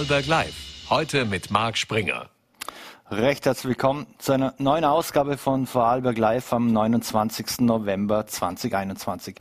[0.00, 0.54] Vorarlberg Live.
[0.88, 2.30] Heute mit Marc Springer.
[3.10, 7.60] Recht herzlich willkommen zu einer neuen Ausgabe von Vorarlberg Live am 29.
[7.60, 9.36] November 2021.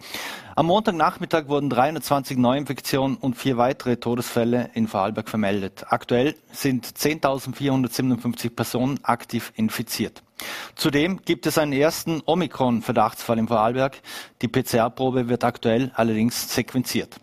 [0.57, 5.85] Am Montagnachmittag wurden 320 Neuinfektionen und vier weitere Todesfälle in Vorarlberg vermeldet.
[5.87, 10.23] Aktuell sind 10.457 Personen aktiv infiziert.
[10.75, 14.01] Zudem gibt es einen ersten Omikron-Verdachtsfall in Vorarlberg.
[14.41, 17.17] Die PCR-Probe wird aktuell allerdings sequenziert.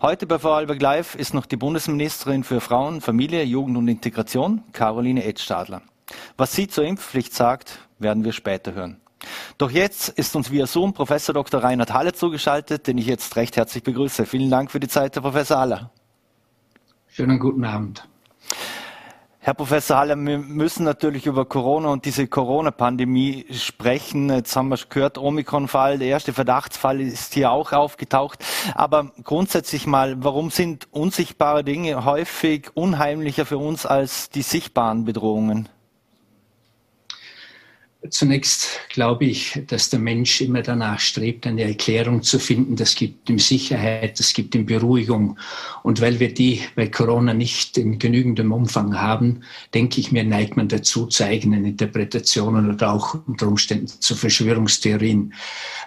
[0.00, 5.24] Heute bei Vorarlberg Live ist noch die Bundesministerin für Frauen, Familie, Jugend und Integration, Caroline
[5.24, 5.82] Edstadler.
[6.36, 9.00] Was sie zur Impfpflicht sagt, werden wir später hören.
[9.58, 11.64] Doch jetzt ist uns via Zoom Professor Dr.
[11.64, 14.24] Reinhard Halle zugeschaltet, den ich jetzt recht herzlich begrüße.
[14.24, 15.90] Vielen Dank für die Zeit, Herr Professor Haller.
[17.08, 18.08] Schönen guten Abend.
[19.48, 24.28] Herr Professor Haller, wir müssen natürlich über Corona und diese Corona-Pandemie sprechen.
[24.28, 28.44] Jetzt haben wir gehört, Omikron-Fall, der erste Verdachtsfall ist hier auch aufgetaucht.
[28.74, 35.70] Aber grundsätzlich mal, warum sind unsichtbare Dinge häufig unheimlicher für uns als die sichtbaren Bedrohungen?
[38.10, 42.76] Zunächst glaube ich, dass der Mensch immer danach strebt, eine Erklärung zu finden.
[42.76, 45.36] Das gibt ihm Sicherheit, das gibt ihm Beruhigung.
[45.82, 49.40] Und weil wir die bei Corona nicht in genügendem Umfang haben,
[49.74, 55.34] denke ich mir, neigt man dazu zu eigenen Interpretationen oder auch unter Umständen zu Verschwörungstheorien.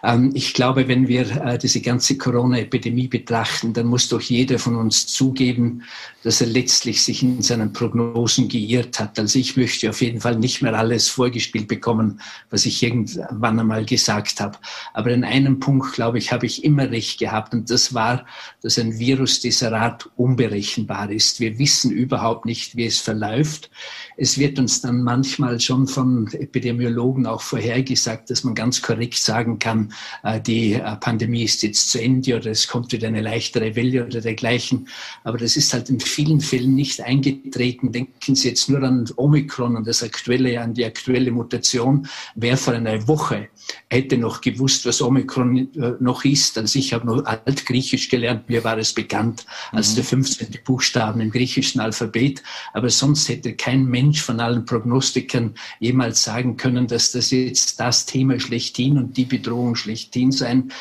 [0.03, 4.75] Ähm, ich glaube, wenn wir äh, diese ganze Corona-Epidemie betrachten, dann muss doch jeder von
[4.75, 5.83] uns zugeben,
[6.23, 9.17] dass er letztlich sich in seinen Prognosen geirrt hat.
[9.17, 13.59] Also ich möchte auf jeden Fall nicht mehr alles vorgespielt bekommen kommen, was ich irgendwann
[13.59, 14.57] einmal gesagt habe.
[14.93, 17.53] Aber in einem Punkt, glaube ich, habe ich immer recht gehabt.
[17.53, 18.25] Und das war,
[18.61, 21.39] dass ein Virus dieser Art unberechenbar ist.
[21.39, 23.69] Wir wissen überhaupt nicht, wie es verläuft.
[24.17, 29.59] Es wird uns dann manchmal schon von Epidemiologen auch vorhergesagt, dass man ganz korrekt sagen
[29.59, 33.75] kann, äh, die äh, Pandemie ist jetzt zu Ende oder es kommt wieder eine leichtere
[33.75, 34.87] Welle oder dergleichen.
[35.23, 37.91] Aber das ist halt in vielen Fällen nicht eingetreten.
[37.91, 41.90] Denken Sie jetzt nur an Omikron und das aktuelle, an die aktuelle Mutation.
[42.35, 43.49] Wer vor einer Woche
[43.89, 46.57] hätte noch gewusst, was Omikron äh, noch ist.
[46.57, 49.95] Also ich habe noch Altgriechisch gelernt, mir war es bekannt als mhm.
[49.95, 50.47] der 15.
[50.65, 52.43] Buchstaben im griechischen Alphabet.
[52.73, 57.79] Aber sonst hätte kein Mensch Mensch von allen Prognostikern jemals sagen können, dass das jetzt
[57.79, 60.71] das Thema schlechthin und die Bedrohung schlechthin sein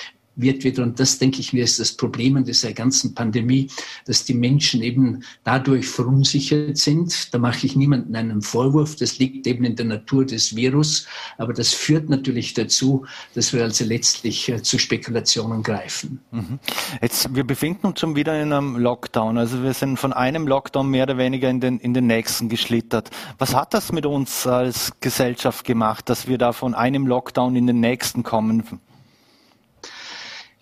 [0.43, 0.83] wird wieder.
[0.83, 3.69] Und das, denke ich mir, ist das Problem in dieser ganzen Pandemie,
[4.07, 7.33] dass die Menschen eben dadurch verunsichert sind.
[7.33, 8.97] Da mache ich niemandem einen Vorwurf.
[8.97, 11.07] Das liegt eben in der Natur des Virus.
[11.39, 16.21] Aber das führt natürlich dazu, dass wir also letztlich äh, zu Spekulationen greifen.
[16.31, 16.59] Mhm.
[17.01, 19.39] Jetzt, wir befinden uns schon wieder in einem Lockdown.
[19.39, 23.11] Also wir sind von einem Lockdown mehr oder weniger in den, in den nächsten geschlittert.
[23.39, 27.67] Was hat das mit uns als Gesellschaft gemacht, dass wir da von einem Lockdown in
[27.67, 28.81] den nächsten kommen?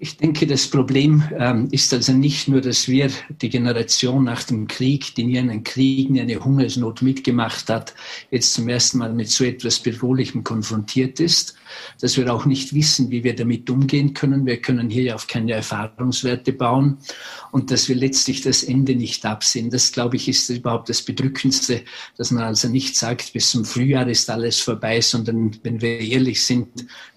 [0.00, 3.10] Ich denke, das Problem ähm, ist also nicht nur, dass wir
[3.42, 7.94] die Generation nach dem Krieg, die nie einen Krieg, nie eine Hungersnot mitgemacht hat,
[8.30, 11.56] jetzt zum ersten Mal mit so etwas Bedrohlichem konfrontiert ist,
[12.00, 14.46] dass wir auch nicht wissen, wie wir damit umgehen können.
[14.46, 16.98] Wir können hier ja auf keine Erfahrungswerte bauen
[17.50, 19.68] und dass wir letztlich das Ende nicht absehen.
[19.68, 21.82] Das, glaube ich, ist überhaupt das Bedrückendste,
[22.16, 26.44] dass man also nicht sagt, bis zum Frühjahr ist alles vorbei, sondern wenn wir ehrlich
[26.44, 26.68] sind,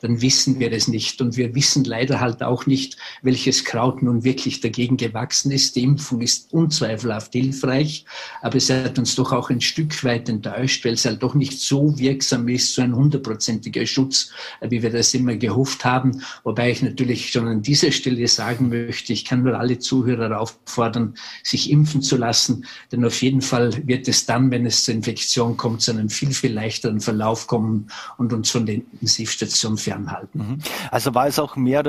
[0.01, 1.21] dann wissen wir es nicht.
[1.21, 5.75] Und wir wissen leider halt auch nicht, nicht, welches Kraut nun wirklich dagegen gewachsen ist.
[5.75, 8.05] Die Impfung ist unzweifelhaft hilfreich,
[8.41, 11.59] aber es hat uns doch auch ein Stück weit enttäuscht, weil es halt doch nicht
[11.59, 16.23] so wirksam ist, so ein hundertprozentiger Schutz, wie wir das immer gehofft haben.
[16.43, 21.15] Wobei ich natürlich schon an dieser Stelle sagen möchte, ich kann nur alle Zuhörer auffordern,
[21.43, 25.57] sich impfen zu lassen, denn auf jeden Fall wird es dann, wenn es zur Infektion
[25.57, 30.39] kommt, zu einem viel, viel leichteren Verlauf kommen und uns von der Intensivstation fernhalten.
[30.39, 30.57] Mhm.
[30.89, 31.83] Also war es auch mehr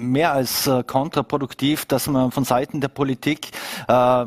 [0.00, 3.50] mehr als äh, kontraproduktiv, dass man von Seiten der Politik
[3.86, 4.26] äh,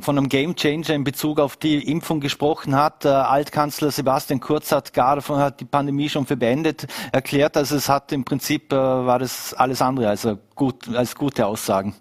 [0.00, 3.04] von einem Gamechanger in Bezug auf die Impfung gesprochen hat.
[3.04, 7.56] Äh, Altkanzler Sebastian Kurz hat gar hat die Pandemie schon für beendet erklärt.
[7.56, 11.94] Also es hat im Prinzip äh, war das alles andere als, gut, als gute Aussagen.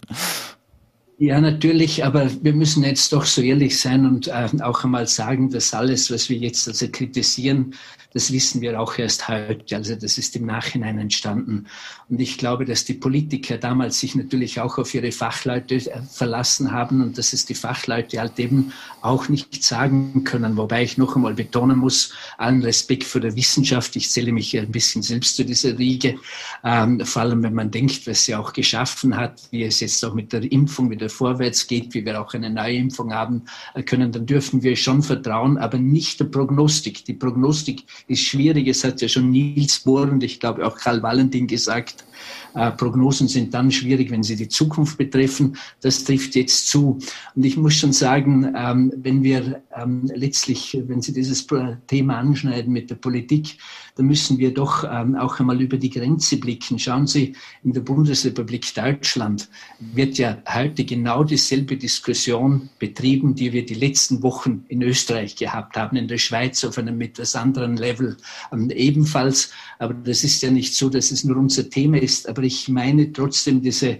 [1.18, 5.50] Ja, natürlich, aber wir müssen jetzt doch so ehrlich sein und äh, auch einmal sagen,
[5.50, 7.74] dass alles, was wir jetzt also kritisieren,
[8.16, 9.76] das wissen wir auch erst heute.
[9.76, 11.66] Also das ist im Nachhinein entstanden.
[12.10, 16.72] Und ich glaube, dass die Politiker damals sich natürlich auch auf ihre Fachleute äh, verlassen
[16.72, 18.72] haben und dass es die Fachleute halt eben
[19.02, 20.56] auch nicht sagen können.
[20.56, 23.94] Wobei ich noch einmal betonen muss, allen Respekt für die Wissenschaft.
[23.98, 26.18] Ich zähle mich ein bisschen selbst zu dieser Riege.
[26.64, 30.14] Ähm, vor allem, wenn man denkt, was sie auch geschaffen hat, wie es jetzt auch
[30.14, 33.44] mit der Impfung wieder vorwärts geht, wie wir auch eine neue Impfung haben
[33.86, 37.04] können, dann dürfen wir schon vertrauen, aber nicht der Prognostik.
[37.04, 38.68] Die Prognostik ist schwierig.
[38.68, 42.06] Es hat ja schon Niels Bohr und ich glaube auch Karl Valentin gesagt,
[42.54, 45.58] äh, Prognosen sind dann schwierig, wenn sie die Zukunft betreffen.
[45.82, 47.00] Das trifft jetzt zu.
[47.36, 51.46] Und ich muss schon sagen, ähm, wenn wir ähm, letztlich, wenn Sie dieses
[51.88, 53.58] Thema anschneiden mit der Politik,
[53.96, 56.80] dann müssen wir doch ähm, auch einmal über die Grenze blicken.
[56.80, 57.34] Schauen Sie,
[57.64, 59.50] in der Bundesrepublik Deutschland
[59.80, 65.78] wird ja heute genau dieselbe Diskussion betrieben, die wir die letzten Wochen in Österreich gehabt
[65.78, 68.18] haben, in der Schweiz auf einem etwas anderen Level
[68.52, 69.52] ähm, ebenfalls.
[69.80, 72.15] Aber das ist ja nicht so, dass es nur unser Thema ist.
[72.24, 74.00] Aber ich meine trotzdem diese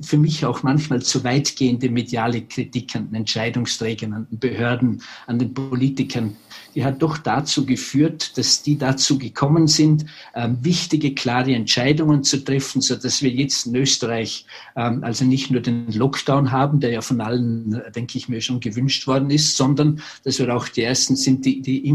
[0.00, 5.38] für mich auch manchmal zu weitgehende mediale Kritik an den Entscheidungsträgern, an den Behörden, an
[5.38, 6.36] den Politikern,
[6.74, 10.04] die hat doch dazu geführt, dass die dazu gekommen sind,
[10.34, 14.44] ähm, wichtige, klare Entscheidungen zu treffen, so dass wir jetzt in Österreich
[14.76, 18.60] ähm, also nicht nur den Lockdown haben, der ja von allen, denke ich mir, schon
[18.60, 21.86] gewünscht worden ist, sondern dass wir auch die Ersten sind, die die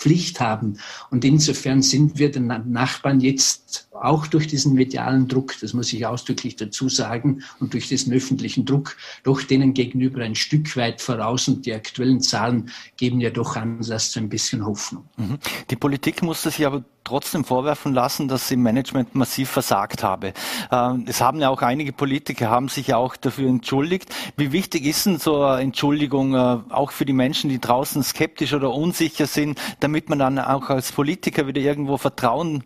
[0.00, 0.78] Impfpflicht haben.
[1.10, 6.06] Und insofern sind wir den Nachbarn jetzt auch durch diesen medialen Druck, das muss ich
[6.06, 11.48] ausdrücklich dazu sagen, und durch diesen öffentlichen Druck doch denen gegenüber ein Stück weit voraus.
[11.48, 15.04] Und die aktuellen Zahlen geben ja doch Anlass zu ein bisschen Hoffnung.
[15.16, 15.38] Mhm.
[15.70, 20.32] Die Politik musste sich aber trotzdem vorwerfen lassen, dass sie im Management massiv versagt habe.
[20.70, 24.14] Ähm, es haben ja auch einige Politiker haben sich ja auch dafür entschuldigt.
[24.36, 28.52] Wie wichtig ist denn so eine Entschuldigung äh, auch für die Menschen, die draußen skeptisch
[28.52, 32.64] oder unsicher sind, damit man dann auch als Politiker wieder irgendwo Vertrauen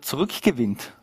[0.00, 0.95] zurückgewinnt?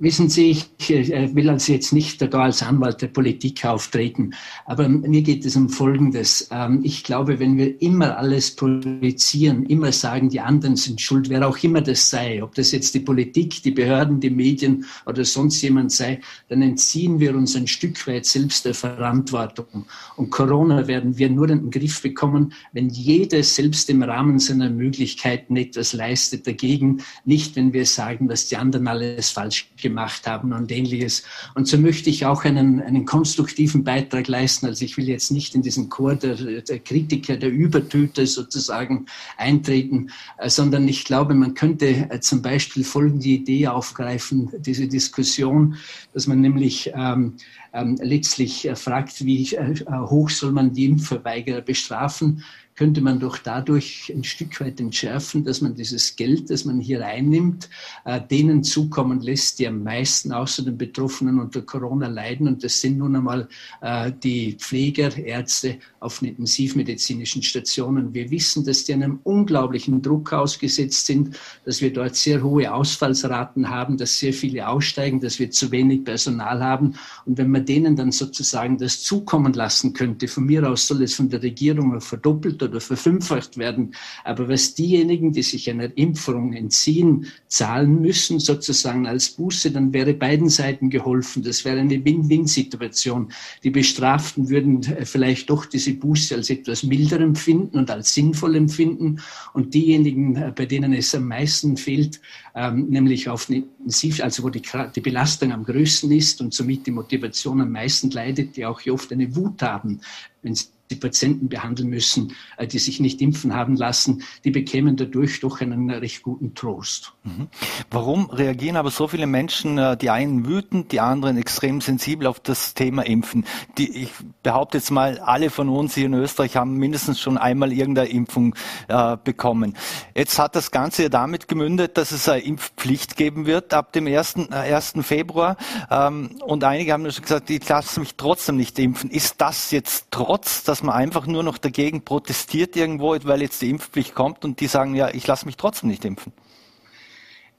[0.00, 4.32] Wissen Sie, ich äh, will also jetzt nicht da als Anwalt der Politik auftreten,
[4.66, 6.48] aber mir geht es um Folgendes.
[6.50, 11.46] Ähm, ich glaube, wenn wir immer alles projizieren, immer sagen, die anderen sind schuld, wer
[11.46, 15.62] auch immer das sei, ob das jetzt die Politik, die Behörden, die Medien oder sonst
[15.62, 19.84] jemand sei, dann entziehen wir uns ein Stück weit selbst der Verantwortung.
[20.16, 24.70] Und Corona werden wir nur in den Griff bekommen, wenn jeder selbst im Rahmen seiner
[24.70, 30.52] Möglichkeiten etwas leistet dagegen, nicht wenn wir sagen, dass die anderen alles falsch gemacht haben
[30.54, 31.22] und ähnliches.
[31.54, 34.64] Und so möchte ich auch einen, einen konstruktiven Beitrag leisten.
[34.66, 39.04] Also ich will jetzt nicht in diesen Chor der, der Kritiker, der Übertöter sozusagen
[39.36, 45.76] eintreten, äh, sondern ich glaube, man könnte äh, zum Beispiel folgende Idee aufgreifen, diese Diskussion,
[46.14, 47.34] dass man nämlich ähm,
[47.74, 49.74] ähm, letztlich äh, fragt, wie äh,
[50.06, 52.42] hoch soll man die Impfverweigerer bestrafen
[52.76, 57.04] könnte man doch dadurch ein Stück weit entschärfen, dass man dieses Geld, das man hier
[57.06, 57.70] einnimmt,
[58.04, 62.48] äh, denen zukommen lässt, die am meisten außer den Betroffenen unter Corona leiden.
[62.48, 63.48] Und das sind nun einmal
[63.80, 68.12] äh, die Pfleger, Ärzte auf intensivmedizinischen Stationen.
[68.12, 73.70] Wir wissen, dass die einem unglaublichen Druck ausgesetzt sind, dass wir dort sehr hohe Ausfallsraten
[73.70, 76.94] haben, dass sehr viele aussteigen, dass wir zu wenig Personal haben.
[77.24, 81.14] Und wenn man denen dann sozusagen das zukommen lassen könnte, von mir aus soll es
[81.14, 83.94] von der Regierung verdoppelt oder verfünffacht werden.
[84.24, 90.14] Aber was diejenigen, die sich einer Impfung entziehen, zahlen müssen, sozusagen als Buße, dann wäre
[90.14, 91.42] beiden Seiten geholfen.
[91.42, 93.32] Das wäre eine Win-Win-Situation.
[93.62, 98.56] Die Bestraften würden äh, vielleicht doch diese Buße als etwas milder empfinden und als sinnvoll
[98.56, 99.20] empfinden.
[99.52, 102.20] Und diejenigen, äh, bei denen es am meisten fehlt,
[102.54, 104.62] ähm, nämlich auf Intensiv, also wo die,
[105.00, 109.34] Belastung am größten ist und somit die Motivation am meisten leidet, die auch oft eine
[109.36, 110.00] Wut haben,
[110.42, 114.96] wenn sie die Patienten behandeln müssen, äh, die sich nicht impfen haben lassen, die bekämen
[114.96, 117.12] dadurch doch einen recht guten Trost.
[117.24, 117.48] Mhm.
[117.90, 122.40] Warum reagieren aber so viele Menschen, äh, die einen wütend, die anderen extrem sensibel auf
[122.40, 123.46] das Thema Impfen?
[123.78, 124.10] Die, ich
[124.42, 128.54] behaupte jetzt mal, alle von uns hier in Österreich haben mindestens schon einmal irgendeine Impfung
[128.88, 129.76] äh, bekommen.
[130.14, 134.06] Jetzt hat das Ganze ja damit gemündet, dass es eine Impfpflicht geben wird ab dem
[134.06, 134.36] 1.
[134.50, 134.94] Äh, 1.
[135.00, 135.56] Februar.
[135.90, 139.10] Ähm, und einige haben schon gesagt, ich lasse mich trotzdem nicht impfen.
[139.10, 143.70] Ist das jetzt trotz, dass man einfach nur noch dagegen protestiert irgendwo, weil jetzt die
[143.70, 146.32] Impfpflicht kommt und die sagen, ja, ich lasse mich trotzdem nicht impfen?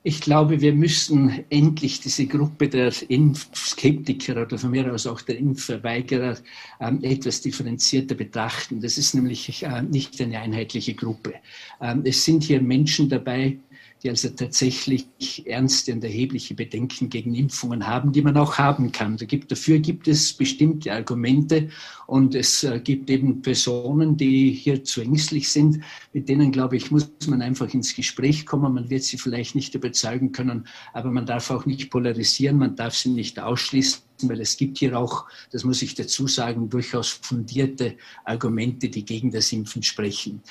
[0.07, 5.39] Ich glaube, wir müssen endlich diese Gruppe der Impfskeptiker oder von mir aus auch der
[5.39, 6.38] Impfverweigerer
[6.79, 8.81] ähm, etwas differenzierter betrachten.
[8.81, 11.34] Das ist nämlich äh, nicht eine einheitliche Gruppe.
[11.81, 13.57] Ähm, es sind hier Menschen dabei,
[14.03, 15.07] die also tatsächlich
[15.48, 19.17] ernste und erhebliche Bedenken gegen Impfungen haben, die man auch haben kann.
[19.17, 21.69] Da gibt, dafür gibt es bestimmte Argumente
[22.07, 25.81] und es äh, gibt eben Personen, die hier zu ängstlich sind.
[26.13, 28.74] Mit denen, glaube ich, muss man einfach ins Gespräch kommen.
[28.74, 32.95] Man wird sie vielleicht nicht überzeugen können, aber man darf auch nicht polarisieren, man darf
[32.95, 37.95] sie nicht ausschließen weil es gibt hier auch, das muss ich dazu sagen, durchaus fundierte
[38.24, 40.41] Argumente, die gegen das Impfen sprechen.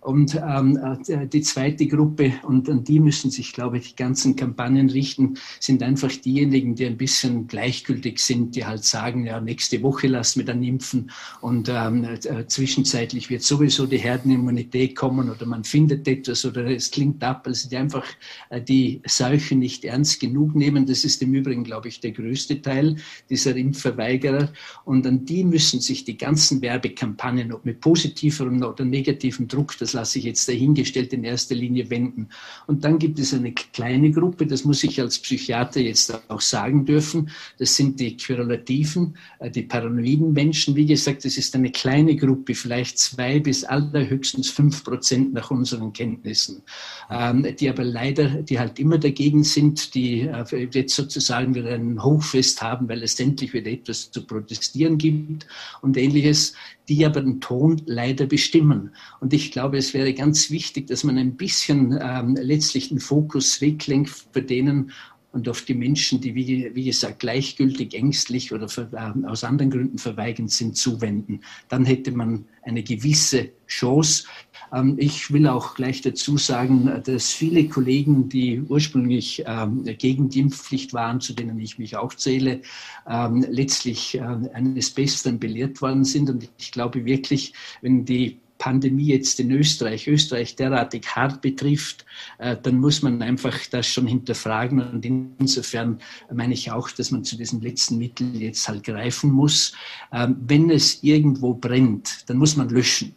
[0.00, 0.78] Und ähm,
[1.08, 5.38] äh, die zweite Gruppe, und an die müssen sich, glaube ich, die ganzen Kampagnen richten,
[5.60, 10.40] sind einfach diejenigen, die ein bisschen gleichgültig sind, die halt sagen, ja, nächste Woche lassen
[10.40, 11.03] wir dann impfen
[11.40, 16.90] und ähm, äh, zwischenzeitlich wird sowieso die Herdenimmunität kommen oder man findet etwas oder es
[16.90, 18.06] klingt ab, also die einfach
[18.50, 20.86] äh, die Seuche nicht ernst genug nehmen.
[20.86, 22.96] Das ist im Übrigen, glaube ich, der größte Teil
[23.30, 24.52] dieser Impfverweigerer.
[24.84, 29.92] Und an die müssen sich die ganzen Werbekampagnen, ob mit positivem oder negativem Druck, das
[29.92, 32.28] lasse ich jetzt dahingestellt, in erster Linie wenden.
[32.66, 36.84] Und dann gibt es eine kleine Gruppe, das muss ich als Psychiater jetzt auch sagen
[36.84, 40.76] dürfen, das sind die Querulativen, äh, die paranoiden Menschen.
[40.76, 45.92] Wie gesagt, das ist eine kleine Gruppe, vielleicht zwei bis allerhöchstens fünf Prozent nach unseren
[45.92, 46.62] Kenntnissen,
[47.10, 52.02] ähm, die aber leider, die halt immer dagegen sind, die äh, jetzt sozusagen wieder ein
[52.02, 55.46] Hochfest haben, weil es endlich wieder etwas zu protestieren gibt
[55.82, 56.54] und ähnliches
[56.88, 58.90] die aber den Ton leider bestimmen.
[59.20, 63.60] Und ich glaube, es wäre ganz wichtig, dass man ein bisschen ähm, letztlich den Fokus
[63.60, 64.92] weglenkt für denen
[65.34, 69.70] und auf die Menschen, die, wie, wie gesagt, gleichgültig, ängstlich oder für, äh, aus anderen
[69.70, 71.40] Gründen verweigend sind, zuwenden.
[71.68, 74.26] Dann hätte man eine gewisse Chance.
[74.72, 80.38] Ähm, ich will auch gleich dazu sagen, dass viele Kollegen, die ursprünglich ähm, gegen die
[80.38, 82.62] Impfpflicht waren, zu denen ich mich auch zähle,
[83.08, 86.30] ähm, letztlich äh, eines Besseren belehrt worden sind.
[86.30, 92.06] Und ich glaube wirklich, wenn die Pandemie jetzt in Österreich, Österreich derartig hart betrifft,
[92.38, 94.80] äh, dann muss man einfach das schon hinterfragen.
[94.80, 95.98] Und insofern
[96.32, 99.74] meine ich auch, dass man zu diesem letzten Mittel jetzt halt greifen muss.
[100.10, 103.14] wenn es irgendwo brennt, dann muss man löschen.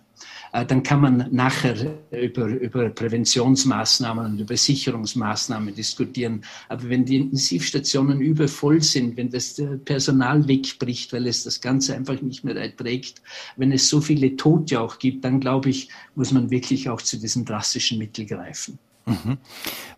[0.57, 1.75] Äh, dann kann man nachher
[2.11, 6.43] über, über Präventionsmaßnahmen und über Sicherungsmaßnahmen diskutieren.
[6.67, 12.21] Aber wenn die Intensivstationen übervoll sind, wenn das Personal wegbricht, weil es das Ganze einfach
[12.21, 13.21] nicht mehr erträgt,
[13.55, 17.17] wenn es so viele Tote auch gibt, dann glaube ich, muss man wirklich auch zu
[17.17, 18.79] diesem drastischen Mittel greifen.
[19.07, 19.37] Mhm.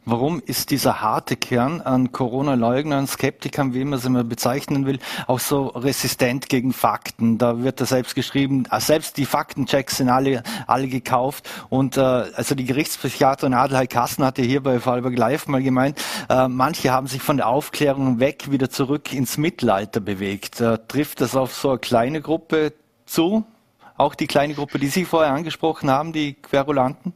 [0.05, 5.39] Warum ist dieser harte Kern an Corona-Leugnern, Skeptikern, wie man sie mal bezeichnen will, auch
[5.39, 7.39] so resistent gegen Fakten?
[7.39, 11.49] Da wird da selbst geschrieben, ah, selbst die Faktenchecks sind alle, alle gekauft.
[11.69, 15.99] Und äh, also die Gerichtspsychiaterin Adelheid Kassen hatte hier bei Fallberg Live mal gemeint,
[16.29, 20.61] äh, manche haben sich von der Aufklärung weg wieder zurück ins Mittelalter bewegt.
[20.61, 22.73] Äh, trifft das auf so eine kleine Gruppe
[23.05, 23.43] zu?
[23.97, 27.13] Auch die kleine Gruppe, die Sie vorher angesprochen haben, die Querulanten?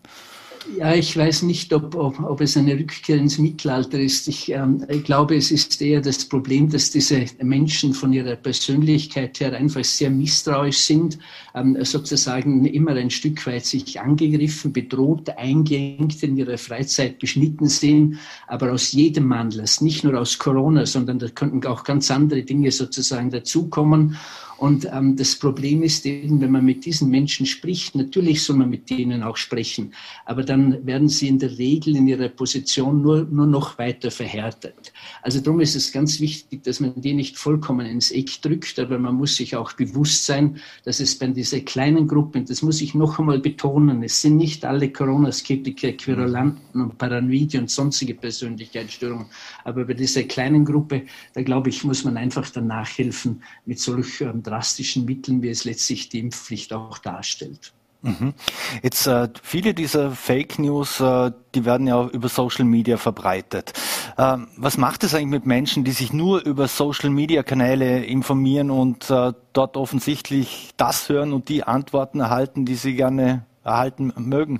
[0.77, 4.27] Ja, ich weiß nicht, ob, ob, ob es eine Rückkehr ins Mittelalter ist.
[4.29, 9.39] Ich, ähm, ich glaube, es ist eher das Problem, dass diese Menschen von ihrer Persönlichkeit
[9.41, 11.20] her einfach sehr misstrauisch sind,
[11.53, 18.20] ähm, sozusagen immer ein Stück weit sich angegriffen, bedroht, eingeengt in ihrer Freizeit beschnitten sehen,
[18.48, 22.72] aber aus jedem Anlass, nicht nur aus Corona, sondern da könnten auch ganz andere Dinge
[22.72, 24.17] sozusagen dazukommen.
[24.63, 28.70] Und ähm, das Problem ist eben, wenn man mit diesen Menschen spricht, natürlich soll man
[28.70, 29.93] mit denen auch sprechen,
[30.24, 34.93] aber dann werden sie in der Regel in ihrer Position nur, nur noch weiter verhärtet.
[35.22, 38.98] Also darum ist es ganz wichtig, dass man die nicht vollkommen ins Eck drückt, aber
[39.00, 40.55] man muss sich auch bewusst sein,
[40.86, 44.63] dass es bei dieser kleinen Gruppe, das muss ich noch einmal betonen, es sind nicht
[44.63, 49.25] alle Corona-Skeptiker, Querulanten und Paranoide und sonstige Persönlichkeitsstörungen,
[49.65, 51.01] aber bei dieser kleinen Gruppe,
[51.34, 55.66] da glaube ich, muss man einfach danach helfen mit solch ähm, drastischen Mitteln, wie es
[55.66, 57.74] letztlich die Impfpflicht auch darstellt.
[58.04, 58.34] Mhm.
[58.82, 63.72] Jetzt äh, viele dieser Fake News, äh, die werden ja über Social Media verbreitet.
[64.18, 68.72] Ähm, was macht es eigentlich mit Menschen, die sich nur über Social Media Kanäle informieren
[68.72, 74.60] und äh, dort offensichtlich das hören und die Antworten erhalten, die sie gerne erhalten mögen?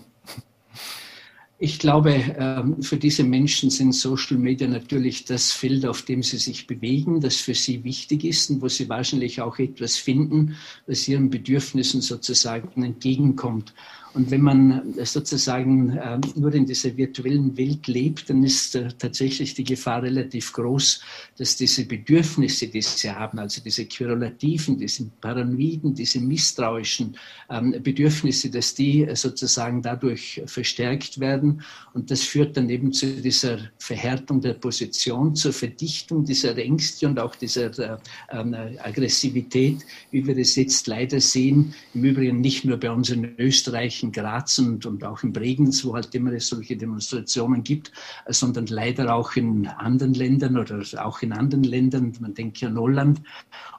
[1.63, 6.36] Ich glaube, ähm, für diese Menschen sind Social Media natürlich das Feld, auf dem sie
[6.36, 11.08] sich bewegen, das für sie wichtig ist und wo sie wahrscheinlich auch etwas finden, das
[11.08, 13.74] ihren Bedürfnissen sozusagen entgegenkommt.
[14.13, 19.55] Und wenn man sozusagen äh, nur in dieser virtuellen Welt lebt, dann ist äh, tatsächlich
[19.55, 21.01] die Gefahr relativ groß,
[21.38, 27.17] dass diese Bedürfnisse, die sie haben, also diese querulativen, diese paranoiden, diese misstrauischen
[27.50, 31.63] ähm, Bedürfnisse, dass die sozusagen dadurch verstärkt werden.
[31.93, 37.20] Und das führt dann eben zu dieser Verhärtung der Position, zur Verdichtung dieser Ängste und
[37.20, 37.98] auch dieser äh,
[38.32, 39.77] ähm, Aggressivität,
[40.12, 41.74] wie wir das jetzt leider sehen.
[41.96, 45.83] Im Übrigen nicht nur bei uns in Österreich, in Graz und, und auch in Bregenz,
[45.83, 47.91] wo halt immer solche Demonstrationen gibt,
[48.27, 53.22] sondern leider auch in anderen Ländern oder auch in anderen Ländern, man denkt an Holland.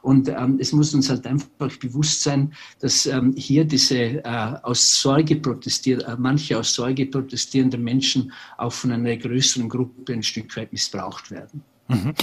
[0.02, 5.00] Und ähm, es muss uns halt einfach bewusst sein, dass ähm, hier diese äh, aus
[5.00, 10.56] Sorge protestieren, äh, manche aus Sorge protestierende Menschen auch von einer größeren Gruppe ein Stück
[10.56, 11.62] weit missbraucht werden.
[11.88, 12.14] Mhm.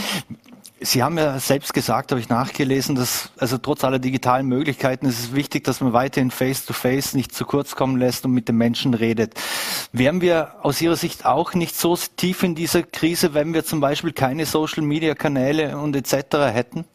[0.83, 5.19] Sie haben ja selbst gesagt, habe ich nachgelesen, dass also trotz aller digitalen Möglichkeiten ist
[5.19, 8.57] es wichtig, dass man weiterhin face-to-face -face nicht zu kurz kommen lässt und mit den
[8.57, 9.35] Menschen redet.
[9.91, 13.79] Wären wir aus Ihrer Sicht auch nicht so tief in dieser Krise, wenn wir zum
[13.79, 16.51] Beispiel keine Social-Media-Kanäle und etc.
[16.51, 16.85] hätten?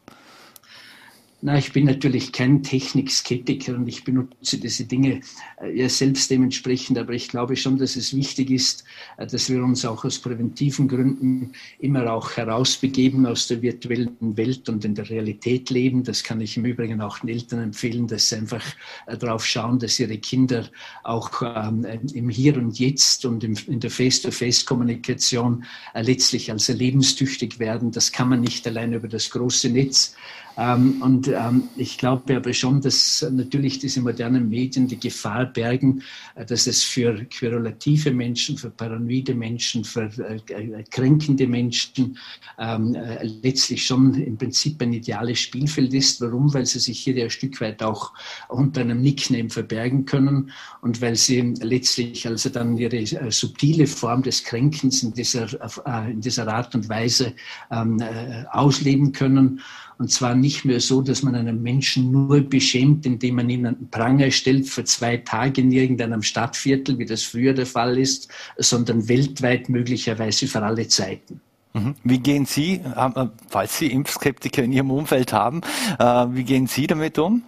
[1.47, 5.21] Na, ich bin natürlich kein Technikskeptiker und ich benutze diese Dinge
[5.62, 8.83] äh, ja selbst dementsprechend, aber ich glaube schon, dass es wichtig ist,
[9.17, 14.69] äh, dass wir uns auch aus präventiven Gründen immer auch herausbegeben aus der virtuellen Welt
[14.69, 16.03] und in der Realität leben.
[16.03, 18.65] Das kann ich im Übrigen auch den Eltern empfehlen, dass sie einfach
[19.07, 20.69] äh, darauf schauen, dass ihre Kinder
[21.05, 27.93] auch ähm, im Hier und Jetzt und in der Face-to-Face-Kommunikation letztlich als lebenstüchtig werden.
[27.93, 30.17] Das kann man nicht allein über das große Netz.
[30.56, 36.02] Ähm, und ähm, ich glaube aber schon, dass natürlich diese modernen Medien die Gefahr bergen,
[36.34, 42.16] äh, dass es für querulative Menschen, für paranoide Menschen, für äh, äh, kränkende Menschen
[42.58, 46.20] ähm, äh, letztlich schon im Prinzip ein ideales Spielfeld ist.
[46.22, 46.52] Warum?
[46.54, 48.12] Weil sie sich hier ein Stück weit auch
[48.48, 54.22] unter einem Nickname verbergen können und weil sie letztlich also dann ihre äh, subtile Form
[54.22, 55.48] des Kränkens in dieser,
[55.84, 57.34] äh, in dieser Art und Weise
[57.70, 58.02] ähm,
[58.50, 59.60] ausleben können.
[59.99, 63.76] Und zwar nicht mehr so, dass man einen Menschen nur beschämt, indem man ihn an
[63.79, 68.29] den Pranger stellt für zwei Tage in irgendeinem Stadtviertel, wie das früher der Fall ist,
[68.59, 71.41] sondern weltweit möglicherweise für alle Zeiten.
[71.73, 71.95] Mhm.
[72.05, 75.62] Wie gehen Sie, äh, falls Sie Impfskeptiker in Ihrem Umfeld haben,
[75.99, 77.43] äh, wie gehen Sie damit um?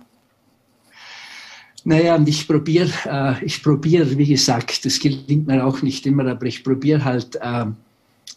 [1.84, 6.26] Naja, und ich probiere, äh, ich probiere, wie gesagt, das gelingt mir auch nicht immer,
[6.26, 7.38] aber ich probiere halt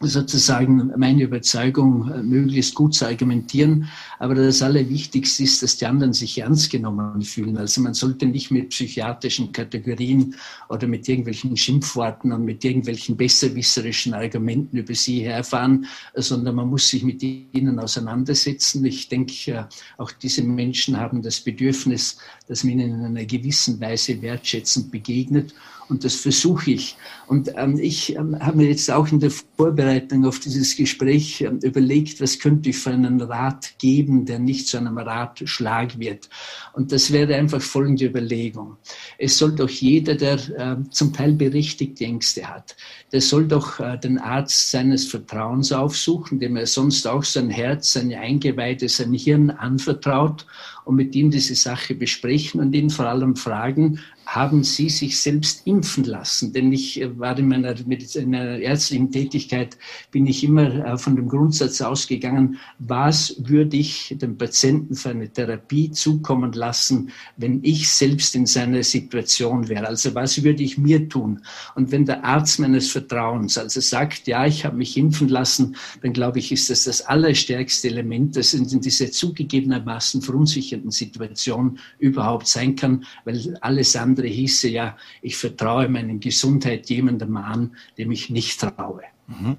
[0.02, 3.88] sozusagen meine Überzeugung äh, möglichst gut zu argumentieren.
[4.20, 7.58] Aber das Allerwichtigste ist, dass die anderen sich ernst genommen fühlen.
[7.58, 10.36] Also man sollte nicht mit psychiatrischen Kategorien
[10.70, 16.88] oder mit irgendwelchen Schimpfworten und mit irgendwelchen besserwisserischen Argumenten über sie herfahren, sondern man muss
[16.88, 18.84] sich mit ihnen auseinandersetzen.
[18.86, 19.64] Ich denke, äh,
[19.98, 22.18] auch diese Menschen haben das Bedürfnis,
[22.48, 25.54] dass man ihnen in einer gewissen Weise wertschätzend begegnet
[25.92, 26.96] und das versuche ich.
[27.28, 29.91] Und ähm, ich ähm, habe mir jetzt auch in der Vorbereitung
[30.26, 34.78] auf dieses Gespräch ähm, überlegt, was könnte ich für einen Rat geben, der nicht zu
[34.78, 36.30] einem Ratschlag wird.
[36.74, 38.78] Und das wäre einfach folgende Überlegung.
[39.18, 42.76] Es soll doch jeder, der äh, zum Teil berechtigte Ängste hat,
[43.12, 47.94] der soll doch äh, den Arzt seines Vertrauens aufsuchen, dem er sonst auch sein Herz,
[47.94, 50.46] seine Eingeweide, sein Hirn anvertraut
[50.86, 55.68] und mit ihm diese Sache besprechen und ihn vor allem fragen, haben Sie sich selbst
[55.68, 56.54] impfen lassen?
[56.54, 59.78] Denn ich äh, war in meiner, in meiner ärztlichen Tätigkeit,
[60.12, 65.28] bin ich immer äh, von dem Grundsatz ausgegangen, was würde ich dem Patienten für eine
[65.28, 69.88] Therapie zukommen lassen, wenn ich selbst in seiner Situation wäre?
[69.88, 71.42] Also was würde ich mir tun?
[71.76, 76.14] Und wenn der Arzt meines Vertrauens also sagt, ja, ich habe mich impfen lassen, dann
[76.14, 80.22] glaube ich, ist das das allerstärkste Element, das in dieser zugegebenermaßen
[80.72, 87.38] verunsichernden Situation überhaupt sein kann, weil alles andere hieße ja, ich vertraue meiner Gesundheit jemandem
[87.38, 89.02] an, dem ich nicht traue.
[89.28, 89.58] Mhm.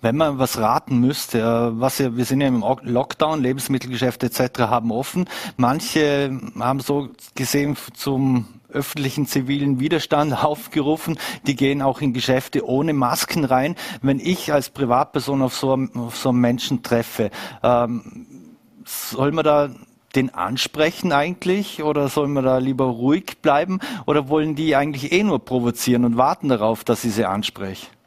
[0.00, 4.60] Wenn man was raten müsste, was ja, wir sind ja im Lockdown, Lebensmittelgeschäfte etc.
[4.60, 5.28] haben offen.
[5.56, 11.18] Manche haben so gesehen zum öffentlichen zivilen Widerstand aufgerufen.
[11.48, 13.74] Die gehen auch in Geschäfte ohne Masken rein.
[14.00, 17.30] Wenn ich als Privatperson auf so, auf so einen Menschen treffe,
[17.64, 18.28] ähm,
[18.88, 19.70] soll man da
[20.14, 25.22] den ansprechen eigentlich oder sollen wir da lieber ruhig bleiben oder wollen die eigentlich eh
[25.22, 27.97] nur provozieren und warten darauf, dass sie sie ansprechen?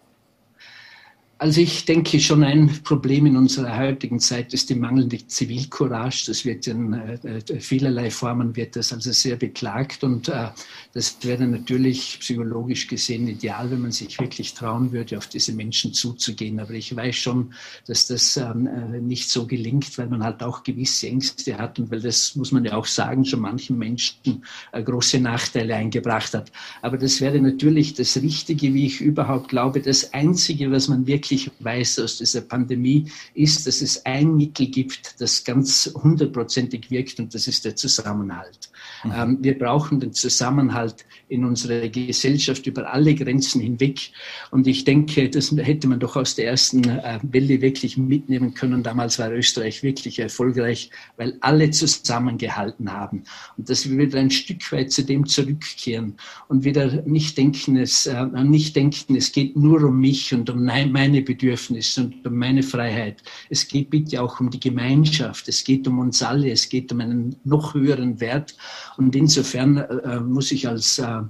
[1.41, 6.25] Also ich denke schon ein Problem in unserer heutigen Zeit ist die mangelnde Zivilcourage.
[6.27, 10.49] Das wird in äh, äh, vielerlei Formen wird das also sehr beklagt und äh,
[10.93, 15.95] das wäre natürlich psychologisch gesehen ideal, wenn man sich wirklich trauen würde, auf diese Menschen
[15.95, 16.59] zuzugehen.
[16.59, 17.55] Aber ich weiß schon,
[17.87, 21.89] dass das ähm, äh, nicht so gelingt, weil man halt auch gewisse Ängste hat und
[21.89, 26.51] weil das, muss man ja auch sagen, schon manchen Menschen große Nachteile eingebracht hat.
[26.83, 31.30] Aber das wäre natürlich das Richtige, wie ich überhaupt glaube, das Einzige, was man wirklich
[31.31, 37.19] wirklich weiß aus dieser Pandemie, ist, dass es ein Mittel gibt, das ganz hundertprozentig wirkt
[37.19, 38.69] und das ist der Zusammenhalt.
[39.03, 39.11] Mhm.
[39.15, 44.11] Ähm, wir brauchen den Zusammenhalt in unserer Gesellschaft über alle Grenzen hinweg
[44.51, 48.83] und ich denke, das hätte man doch aus der ersten äh, Welle wirklich mitnehmen können.
[48.83, 53.23] Damals war Österreich wirklich erfolgreich, weil alle zusammengehalten haben
[53.57, 56.15] und dass wir wieder ein Stück weit zu dem zurückkehren
[56.49, 60.65] und wieder nicht denken, es, äh, nicht denken, es geht nur um mich und um
[60.65, 63.23] meine meine Bedürfnisse und um meine Freiheit.
[63.49, 65.47] Es geht bitte auch um die Gemeinschaft.
[65.47, 66.51] Es geht um uns alle.
[66.51, 68.55] Es geht um einen noch höheren Wert.
[68.97, 71.21] Und insofern äh, muss ich als äh,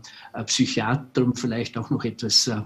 [0.45, 2.61] Psychiater, um vielleicht auch noch etwas äh,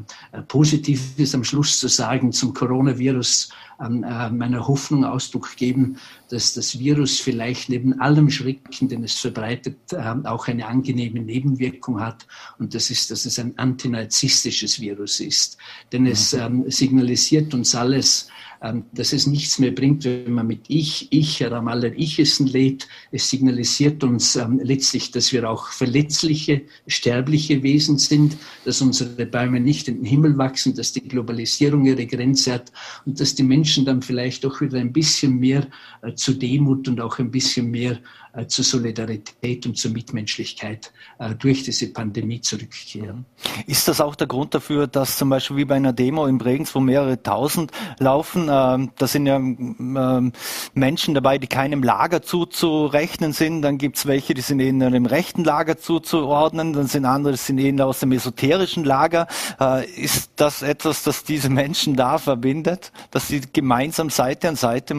[0.47, 5.97] Positives am Schluss zu sagen zum Coronavirus, an äh, meiner Hoffnung Ausdruck geben,
[6.29, 11.99] dass das Virus vielleicht neben allem Schrecken, den es verbreitet, äh, auch eine angenehme Nebenwirkung
[11.99, 12.25] hat.
[12.57, 15.57] Und das ist, dass es ein antinarzistisches Virus ist.
[15.91, 16.69] Denn es mhm.
[17.15, 18.29] Ähm, signalisiert uns alles,
[18.61, 22.87] ähm, dass es nichts mehr bringt, wenn man mit Ich, Ich, Ramallah, Ichessen lebt.
[23.11, 29.59] Es signalisiert uns ähm, letztlich, dass wir auch verletzliche, sterbliche Wesen sind, dass unsere Bäume
[29.59, 32.71] nicht in den Himmel wachsen, dass die Globalisierung ihre Grenze hat
[33.05, 35.67] und dass die Menschen dann vielleicht auch wieder ein bisschen mehr
[36.01, 37.99] äh, zu Demut und auch ein bisschen mehr
[38.35, 43.25] äh, zur Solidarität und zur Mitmenschlichkeit äh, durch diese Pandemie zurückkehren.
[43.65, 46.75] Ist das auch der Grund dafür, dass zum Beispiel wie bei einer Demo in Bregenz,
[46.75, 50.31] wo mehrere tausend laufen, äh, da sind ja äh,
[50.73, 55.05] Menschen dabei, die keinem Lager zuzurechnen sind, dann gibt es welche, die sind eher dem
[55.05, 59.27] rechten Lager zuzuordnen, dann sind andere, die sind eher aus dem esoterischen Lager.
[59.59, 64.95] Äh, ist das etwas, das diese Menschen da verbindet, dass sie gemeinsam Seite an Seite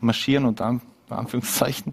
[0.00, 0.80] marschieren und dann
[1.18, 1.92] Anführungszeichen.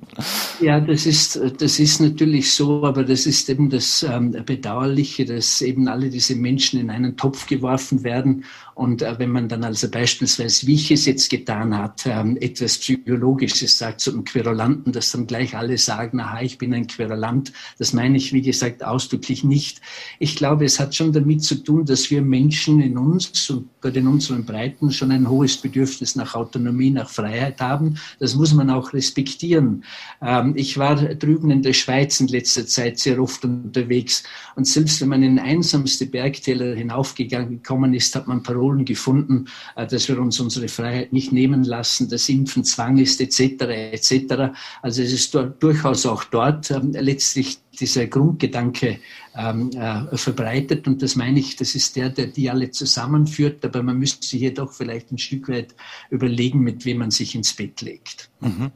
[0.62, 5.62] Ja, das ist, das ist natürlich so, aber das ist eben das ähm, Bedauerliche, dass
[5.62, 8.46] eben alle diese Menschen in einen Topf geworfen werden
[8.80, 12.78] und äh, wenn man dann also beispielsweise, wie ich es jetzt getan hat, ähm, etwas
[12.78, 17.52] Psychologisches sagt zu einem Querulanten, dass dann gleich alle sagen, aha, ich bin ein Querulant,
[17.78, 19.82] das meine ich, wie gesagt, ausdrücklich nicht.
[20.18, 24.00] Ich glaube, es hat schon damit zu tun, dass wir Menschen in uns und gerade
[24.00, 27.98] in unseren Breiten schon ein hohes Bedürfnis nach Autonomie, nach Freiheit haben.
[28.20, 29.84] Das muss man auch respektieren.
[30.22, 34.24] Ähm, ich war drüben in der Schweiz in letzter Zeit sehr oft unterwegs
[34.56, 39.88] und selbst wenn man in einsamste Bergtäler hinaufgekommen ist, hat man Parolen Parolen gefunden, äh,
[39.88, 43.64] dass wir uns unsere Freiheit nicht nehmen lassen, dass Impfen Zwang ist, etc.
[43.94, 44.54] etc.
[44.82, 49.00] Also es ist durchaus auch dort ähm, letztlich dieser Grundgedanke
[49.36, 50.88] ähm, äh, verbreitet.
[50.88, 53.64] Und das meine ich, das ist der, der die alle zusammenführt.
[53.66, 55.76] Aber man müsste sich jedoch vielleicht ein Stück weit
[56.10, 58.30] überlegen, mit wem man sich ins Bett legt.
[58.42, 58.72] Mhm.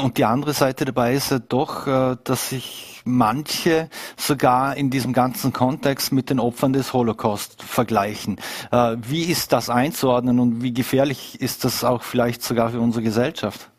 [0.00, 5.12] Und die andere Seite dabei ist ja doch, äh, dass sich manche sogar in diesem
[5.12, 8.38] ganzen Kontext mit den Opfern des Holocaust vergleichen.
[8.70, 13.02] Äh, wie ist das einzuordnen und wie gefährlich ist das auch vielleicht sogar für unsere
[13.02, 13.71] Gesellschaft?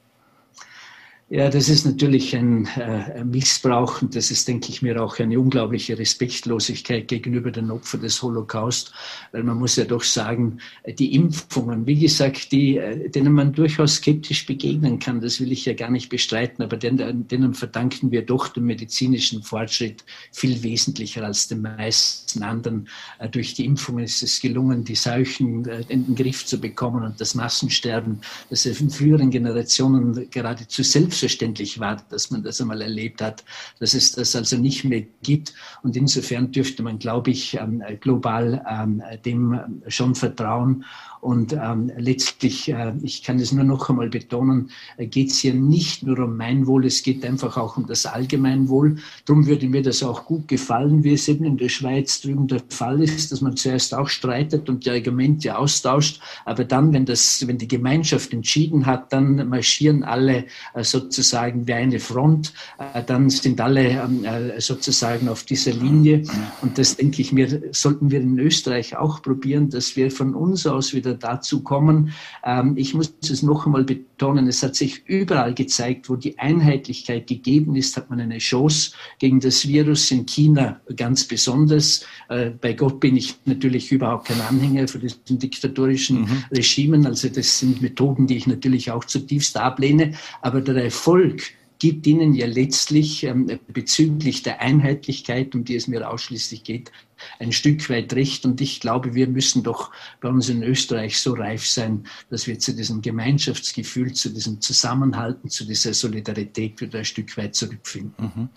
[1.34, 5.40] Ja, das ist natürlich ein äh, Missbrauch und das ist, denke ich mir, auch eine
[5.40, 8.94] unglaubliche Respektlosigkeit gegenüber den Opfern des Holocaust,
[9.32, 13.96] weil man muss ja doch sagen, die Impfungen, wie gesagt, die, äh, denen man durchaus
[13.96, 18.24] skeptisch begegnen kann, das will ich ja gar nicht bestreiten, aber denen, denen verdanken wir
[18.24, 22.88] doch den medizinischen Fortschritt viel wesentlicher als den meisten anderen.
[23.18, 27.04] Äh, durch die Impfungen ist es gelungen, die Seuchen äh, in den Griff zu bekommen
[27.04, 32.82] und das Massensterben, das in früheren Generationen geradezu selbst selbstverständlich war, dass man das einmal
[32.82, 33.46] erlebt hat,
[33.80, 35.54] dass es das also nicht mehr gibt.
[35.82, 40.84] Und insofern dürfte man, glaube ich, ähm, global ähm, dem schon vertrauen
[41.24, 45.54] und ähm, letztlich, äh, ich kann es nur noch einmal betonen, äh, geht es hier
[45.54, 48.98] nicht nur um mein Wohl, es geht einfach auch um das Allgemeinwohl.
[49.26, 52.62] Darum würde mir das auch gut gefallen, wie es eben in der Schweiz drüben der
[52.68, 57.48] Fall ist, dass man zuerst auch streitet und die Argumente austauscht, aber dann, wenn, das,
[57.48, 63.30] wenn die Gemeinschaft entschieden hat, dann marschieren alle äh, sozusagen wie eine Front, äh, dann
[63.30, 66.24] sind alle ähm, äh, sozusagen auf dieser Linie.
[66.62, 70.68] Und das denke ich mir, sollten wir in Österreich auch probieren, dass wir von uns
[70.68, 72.14] aus wieder dazu kommen.
[72.44, 77.28] Ähm, ich muss es noch einmal betonen, es hat sich überall gezeigt, wo die Einheitlichkeit
[77.28, 82.06] gegeben ist, hat man eine Chance gegen das Virus in China ganz besonders.
[82.30, 86.44] Äh, bei Gott bin ich natürlich überhaupt kein Anhänger für diesen diktatorischen mhm.
[86.52, 87.06] Regimen.
[87.06, 90.14] Also das sind Methoden, die ich natürlich auch zutiefst ablehne.
[90.42, 96.10] Aber der Erfolg, gibt ihnen ja letztlich ähm, bezüglich der Einheitlichkeit, um die es mir
[96.10, 96.94] ausschließlich geht,
[97.40, 98.46] ein Stück weit recht.
[98.46, 99.92] Und ich glaube, wir müssen doch
[100.22, 105.50] bei uns in Österreich so reif sein, dass wir zu diesem Gemeinschaftsgefühl, zu diesem Zusammenhalten,
[105.50, 108.32] zu dieser Solidarität wieder ein Stück weit zurückfinden.
[108.34, 108.50] Mhm.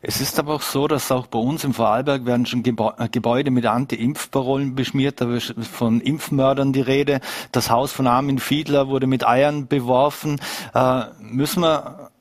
[0.00, 3.50] Es ist aber auch so, dass auch bei uns im Vorarlberg werden schon äh, Gebäude
[3.50, 5.20] mit Anti-Impf-Parolen beschmiert.
[5.20, 7.20] Da ist von Impfmördern die Rede.
[7.50, 10.40] Das Haus von Armin Fiedler wurde mit Eiern beworfen.
[10.74, 12.12] Äh, müssen wir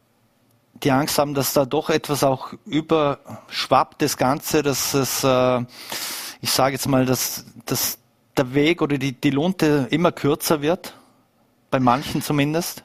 [0.83, 5.61] die Angst haben, dass da doch etwas auch überschwappt, das Ganze, dass es, äh,
[6.41, 7.97] ich sage jetzt mal, dass, dass
[8.37, 10.93] der Weg oder die, die Lunte immer kürzer wird,
[11.71, 12.83] bei manchen zumindest?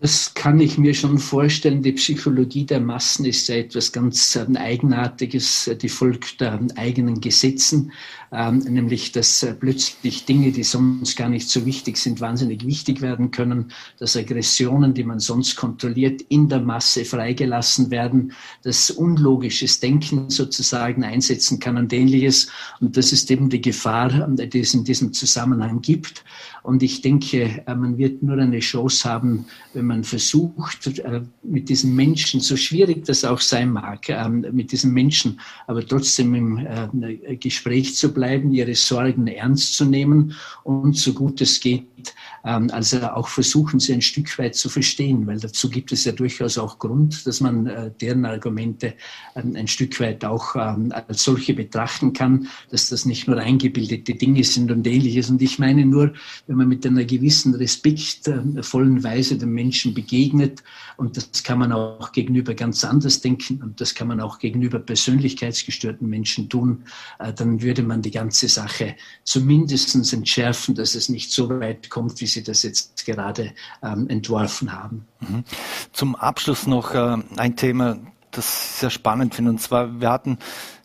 [0.00, 1.80] Das kann ich mir schon vorstellen.
[1.80, 7.92] Die Psychologie der Massen ist ja etwas ganz ähm, Eigenartiges, die folgt äh, eigenen Gesetzen,
[8.32, 13.02] ähm, nämlich dass äh, plötzlich Dinge, die sonst gar nicht so wichtig sind, wahnsinnig wichtig
[13.02, 19.80] werden können, dass Aggressionen, die man sonst kontrolliert, in der Masse freigelassen werden, dass unlogisches
[19.80, 22.48] Denken sozusagen einsetzen kann und ähnliches.
[22.80, 26.24] Und das ist eben die Gefahr, ähm, die es in diesem Zusammenhang gibt.
[26.62, 31.68] Und ich denke, äh, man wird nur eine Chance haben, wenn man versucht, äh, mit
[31.68, 36.58] diesen Menschen, so schwierig das auch sein mag, ähm, mit diesen Menschen aber trotzdem im
[36.58, 38.21] äh, Gespräch zu bleiben,
[38.52, 44.02] ihre Sorgen ernst zu nehmen und so gut es geht, also auch versuchen, sie ein
[44.02, 47.90] Stück weit zu verstehen, weil dazu gibt es ja durchaus auch Grund, dass man äh,
[48.00, 48.94] deren Argumente
[49.36, 54.14] ähm, ein Stück weit auch ähm, als solche betrachten kann, dass das nicht nur eingebildete
[54.14, 55.30] Dinge sind und ähnliches.
[55.30, 56.12] Und ich meine nur,
[56.48, 60.64] wenn man mit einer gewissen respektvollen Weise den Menschen begegnet,
[60.96, 64.78] und das kann man auch gegenüber ganz anders denken und das kann man auch gegenüber
[64.78, 66.84] persönlichkeitsgestörten Menschen tun,
[67.18, 72.20] äh, dann würde man die ganze Sache zumindest entschärfen, dass es nicht so weit kommt,
[72.20, 75.06] wie Sie das jetzt gerade ähm, entworfen haben.
[75.20, 75.44] Mhm.
[75.92, 77.98] Zum Abschluss noch äh, ein Thema,
[78.30, 79.50] das ich sehr spannend finde.
[79.50, 80.38] Und zwar, wir hatten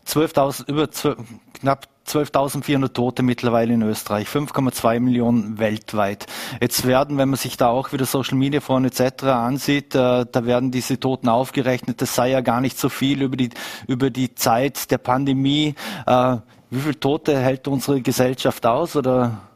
[0.06, 1.18] 12.000, über 12,
[1.60, 6.26] knapp 12.400 Tote mittlerweile in Österreich, 5,2 Millionen weltweit.
[6.60, 9.24] Jetzt werden, wenn man sich da auch wieder Social Media Foren etc.
[9.24, 12.00] ansieht, äh, da werden diese Toten aufgerechnet.
[12.00, 13.50] Das sei ja gar nicht so viel über die,
[13.86, 15.74] über die Zeit der Pandemie.
[16.06, 16.36] Äh,
[16.70, 19.47] wie viele Tote hält unsere Gesellschaft aus oder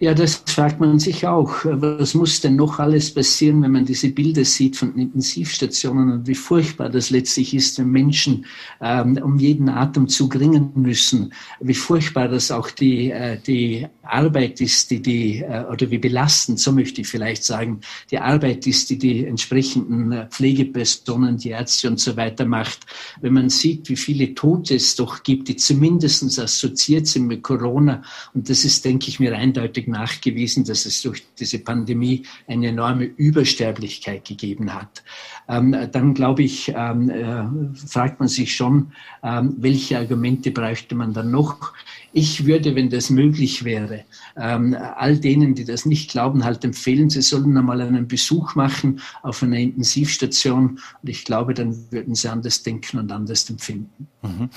[0.00, 1.64] ja, das fragt man sich auch.
[1.64, 6.34] Was muss denn noch alles passieren, wenn man diese Bilder sieht von Intensivstationen und wie
[6.34, 8.44] furchtbar das letztlich ist, wenn Menschen
[8.80, 14.90] ähm, um jeden Atemzug ringen müssen, wie furchtbar das auch die, äh, die Arbeit ist,
[14.90, 17.80] die die, äh, oder wie belastend, so möchte ich vielleicht sagen,
[18.10, 22.80] die Arbeit ist, die die entsprechenden äh, Pflegepersonen, die Ärzte und so weiter macht.
[23.20, 28.02] Wenn man sieht, wie viele Tote es doch gibt, die zumindest assoziiert sind mit Corona,
[28.34, 33.04] und das ist, denke ich mir, eindeutig nachgewiesen, dass es durch diese Pandemie eine enorme
[33.04, 35.02] Übersterblichkeit gegeben hat.
[35.48, 37.44] Ähm, dann glaube ich, ähm, äh,
[37.86, 38.92] fragt man sich schon,
[39.22, 41.72] ähm, welche Argumente bräuchte man dann noch?
[42.12, 44.04] Ich würde, wenn das möglich wäre,
[44.36, 49.42] all denen, die das nicht glauben, halt empfehlen, sie sollen einmal einen Besuch machen auf
[49.42, 50.78] einer Intensivstation.
[51.02, 54.06] Und ich glaube, dann würden sie anders denken und anders empfinden.
[54.22, 54.48] Mhm.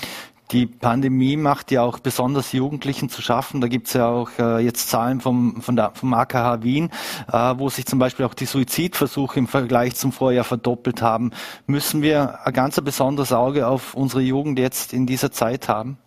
[0.52, 3.60] Die Pandemie macht ja auch besonders Jugendlichen zu schaffen.
[3.60, 6.90] Da gibt es ja auch äh, jetzt Zahlen vom, von der, vom AKH Wien,
[7.32, 11.32] äh, wo sich zum Beispiel auch die Suizidversuche im Vergleich zum Vorjahr verdoppelt haben.
[11.66, 15.98] Müssen wir ein ganz besonderes Auge auf unsere Jugend jetzt in dieser Zeit haben?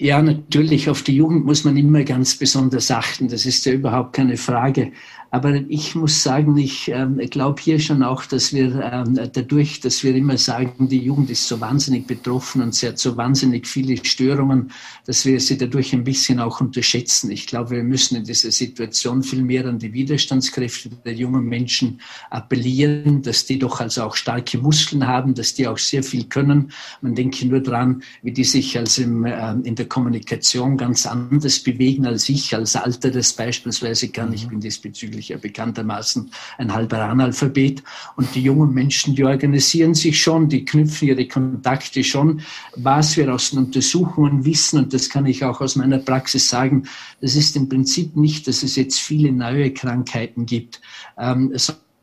[0.00, 3.26] Ja, natürlich, auf die Jugend muss man immer ganz besonders achten.
[3.28, 4.92] Das ist ja überhaupt keine Frage.
[5.30, 10.02] Aber ich muss sagen, ich äh, glaube hier schon auch, dass wir äh, dadurch, dass
[10.02, 14.02] wir immer sagen, die Jugend ist so wahnsinnig betroffen und sie hat so wahnsinnig viele
[14.02, 14.72] Störungen,
[15.04, 17.30] dass wir sie dadurch ein bisschen auch unterschätzen.
[17.30, 22.00] Ich glaube, wir müssen in dieser Situation viel mehr an die Widerstandskräfte der jungen Menschen
[22.30, 26.72] appellieren, dass die doch also auch starke Muskeln haben, dass die auch sehr viel können.
[27.02, 31.58] Man denke nur dran, wie die sich also im, äh, in der Kommunikation ganz anders
[31.58, 34.32] bewegen als ich, als Alter das beispielsweise kann.
[34.32, 34.50] Ich mhm.
[34.50, 37.82] bin diesbezüglich eigentlich ja bekanntermaßen ein halber Analphabet.
[38.16, 42.40] Und die jungen Menschen, die organisieren sich schon, die knüpfen ihre Kontakte schon.
[42.76, 46.84] Was wir aus den Untersuchungen wissen, und das kann ich auch aus meiner Praxis sagen,
[47.20, 50.80] das ist im Prinzip nicht, dass es jetzt viele neue Krankheiten gibt,
[51.18, 51.52] ähm,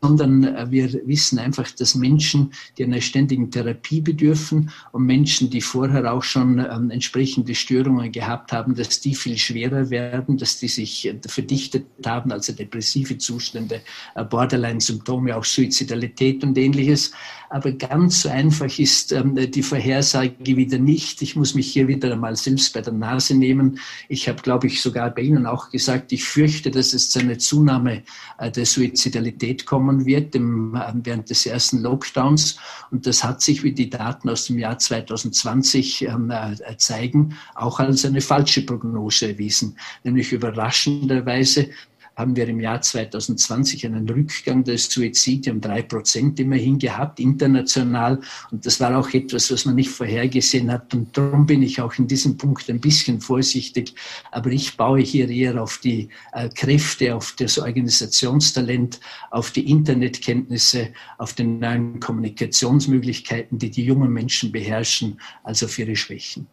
[0.05, 5.61] sondern äh, wir wissen einfach, dass Menschen, die einer ständigen Therapie bedürfen und Menschen, die
[5.61, 10.67] vorher auch schon ähm, entsprechende Störungen gehabt haben, dass die viel schwerer werden, dass die
[10.67, 13.81] sich äh, verdichtet haben, also depressive Zustände,
[14.13, 17.11] äh, Borderline-Symptome, auch Suizidalität und ähnliches.
[17.49, 21.21] Aber ganz so einfach ist ähm, die Vorhersage wieder nicht.
[21.23, 23.79] Ich muss mich hier wieder einmal selbst bei der Nase nehmen.
[24.07, 27.39] Ich habe, glaube ich, sogar bei Ihnen auch gesagt, ich fürchte, dass es zu einer
[27.39, 28.03] Zunahme
[28.39, 32.57] der Suizidalität kommen wird im, äh, während des ersten Lockdowns.
[32.89, 37.79] Und das hat sich, wie die Daten aus dem Jahr 2020 ähm, äh, zeigen, auch
[37.79, 39.77] als eine falsche Prognose erwiesen.
[40.03, 41.69] Nämlich überraschenderweise
[42.15, 48.21] haben wir im Jahr 2020 einen Rückgang der Suizide um drei Prozent immerhin gehabt, international.
[48.51, 50.93] Und das war auch etwas, was man nicht vorhergesehen hat.
[50.93, 53.93] Und darum bin ich auch in diesem Punkt ein bisschen vorsichtig.
[54.31, 58.99] Aber ich baue hier eher auf die äh, Kräfte, auf das Organisationstalent,
[59.31, 65.95] auf die Internetkenntnisse, auf die neuen Kommunikationsmöglichkeiten, die die jungen Menschen beherrschen, als auf ihre
[65.95, 66.47] Schwächen.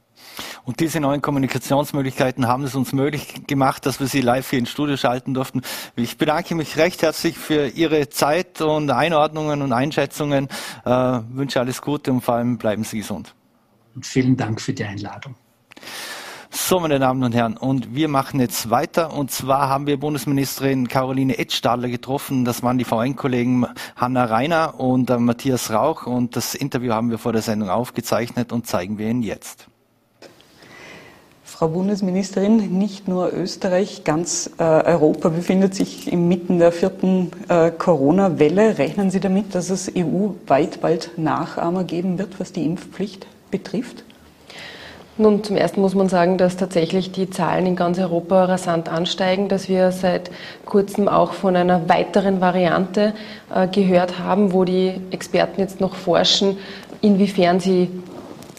[0.64, 4.71] Und diese neuen Kommunikationsmöglichkeiten haben es uns möglich gemacht, dass wir Sie live hier ins
[4.71, 5.62] Studio schalten durften.
[5.97, 10.49] Ich bedanke mich recht herzlich für Ihre Zeit und Einordnungen und Einschätzungen.
[10.85, 13.35] Äh, wünsche alles Gute und vor allem bleiben Sie gesund.
[13.95, 15.35] Und vielen Dank für die Einladung.
[16.55, 19.14] So, meine Damen und Herren, und wir machen jetzt weiter.
[19.14, 22.45] Und zwar haben wir Bundesministerin Caroline Edstadler getroffen.
[22.45, 23.66] Das waren die VN-Kollegen
[23.97, 26.07] Hanna Reiner und äh, Matthias Rauch.
[26.07, 29.72] Und das Interview haben wir vor der Sendung aufgezeichnet und zeigen wir Ihnen jetzt.
[31.53, 38.79] Frau Bundesministerin, nicht nur Österreich, ganz äh, Europa befindet sich inmitten der vierten äh, Corona-Welle.
[38.79, 44.03] Rechnen Sie damit, dass es EU-weit bald Nachahmer geben wird, was die Impfpflicht betrifft?
[45.19, 49.49] Nun, zum Ersten muss man sagen, dass tatsächlich die Zahlen in ganz Europa rasant ansteigen,
[49.49, 50.31] dass wir seit
[50.65, 53.12] kurzem auch von einer weiteren Variante
[53.55, 56.57] äh, gehört haben, wo die Experten jetzt noch forschen,
[57.03, 57.91] inwiefern sie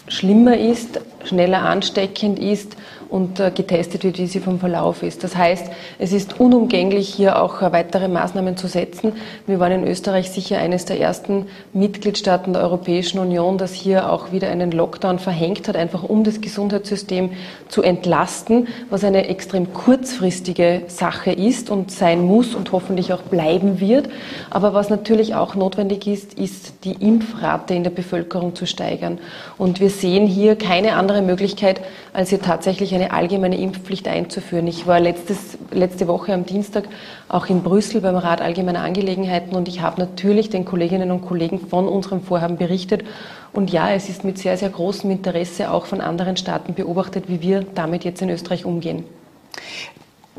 [0.08, 2.76] schlimmer ist, schneller ansteckend ist
[3.14, 5.24] und äh, getestet wird, wie sie vom Verlauf ist.
[5.24, 5.68] Das heißt,
[6.00, 9.14] es ist unumgänglich, hier auch äh, weitere Maßnahmen zu setzen.
[9.46, 14.32] Wir waren in Österreich sicher eines der ersten Mitgliedstaaten der Europäischen Union, das hier auch
[14.32, 17.34] wieder einen Lockdown verhängt hat, einfach um das Gesundheitssystem
[17.68, 23.80] zu entlasten, was eine extrem kurzfristige Sache ist und sein muss und hoffentlich auch bleiben
[23.80, 24.10] wird.
[24.50, 29.20] Aber was natürlich auch notwendig ist, ist die Impfrate in der Bevölkerung zu steigern.
[29.60, 31.80] Und wir sehen hier keine andere Möglichkeit,
[32.12, 34.68] als hier tatsächlich eine eine allgemeine Impfpflicht einzuführen.
[34.68, 36.86] Ich war letztes, letzte Woche am Dienstag
[37.28, 41.60] auch in Brüssel beim Rat Allgemeiner Angelegenheiten und ich habe natürlich den Kolleginnen und Kollegen
[41.60, 43.04] von unserem Vorhaben berichtet.
[43.52, 47.42] Und ja, es ist mit sehr, sehr großem Interesse auch von anderen Staaten beobachtet, wie
[47.42, 49.04] wir damit jetzt in Österreich umgehen.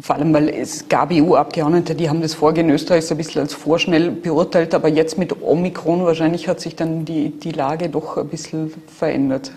[0.00, 4.10] Vor allem, weil es gab EU-Abgeordnete, die haben das Vorgehen Österreichs ein bisschen als vorschnell
[4.10, 8.72] beurteilt, aber jetzt mit Omikron wahrscheinlich hat sich dann die, die Lage doch ein bisschen
[8.88, 9.52] verändert.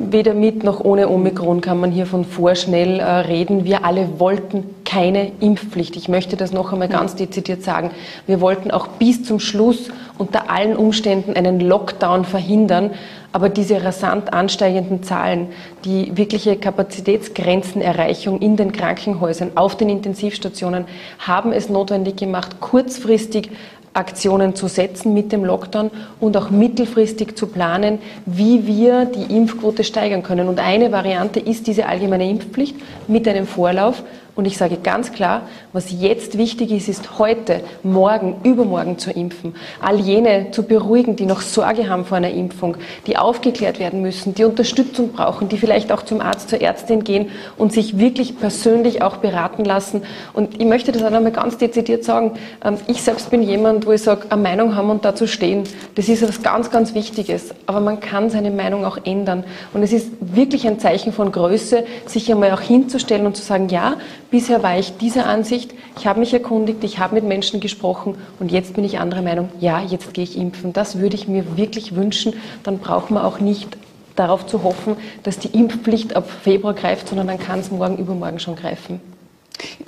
[0.00, 3.64] Weder mit noch ohne Omikron kann man hier von vorschnell äh, reden.
[3.64, 5.96] Wir alle wollten keine Impfpflicht.
[5.96, 7.90] Ich möchte das noch einmal ganz dezidiert sagen.
[8.24, 12.92] Wir wollten auch bis zum Schluss unter allen Umständen einen Lockdown verhindern.
[13.32, 15.48] Aber diese rasant ansteigenden Zahlen,
[15.84, 20.84] die wirkliche Kapazitätsgrenzenerreichung in den Krankenhäusern, auf den Intensivstationen,
[21.18, 23.50] haben es notwendig gemacht, kurzfristig
[23.98, 29.84] Aktionen zu setzen mit dem Lockdown und auch mittelfristig zu planen, wie wir die Impfquote
[29.84, 30.48] steigern können.
[30.48, 32.76] Und eine Variante ist diese allgemeine Impfpflicht
[33.08, 34.02] mit einem Vorlauf.
[34.38, 39.56] Und ich sage ganz klar, was jetzt wichtig ist, ist heute, morgen, übermorgen zu impfen.
[39.80, 42.76] All jene zu beruhigen, die noch Sorge haben vor einer Impfung,
[43.08, 47.30] die aufgeklärt werden müssen, die Unterstützung brauchen, die vielleicht auch zum Arzt, zur Ärztin gehen
[47.56, 50.02] und sich wirklich persönlich auch beraten lassen.
[50.34, 52.34] Und ich möchte das auch nochmal ganz dezidiert sagen.
[52.64, 55.64] Ähm, ich selbst bin jemand, wo ich sage, eine Meinung haben und dazu stehen.
[55.96, 57.52] Das ist etwas ganz, ganz Wichtiges.
[57.66, 59.42] Aber man kann seine Meinung auch ändern.
[59.74, 63.68] Und es ist wirklich ein Zeichen von Größe, sich einmal auch hinzustellen und zu sagen,
[63.68, 63.96] ja,
[64.30, 68.52] Bisher war ich dieser Ansicht, ich habe mich erkundigt, ich habe mit Menschen gesprochen und
[68.52, 70.74] jetzt bin ich anderer Meinung, ja, jetzt gehe ich impfen.
[70.74, 72.34] Das würde ich mir wirklich wünschen.
[72.62, 73.78] Dann braucht man auch nicht
[74.16, 78.38] darauf zu hoffen, dass die Impfpflicht ab Februar greift, sondern dann kann es morgen, übermorgen
[78.38, 79.00] schon greifen.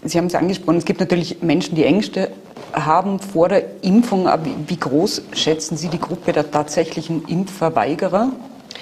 [0.03, 2.31] Sie haben es angesprochen, es gibt natürlich Menschen, die Ängste
[2.73, 4.27] haben vor der Impfung.
[4.27, 8.31] Aber wie groß schätzen Sie die Gruppe der tatsächlichen Impfverweigerer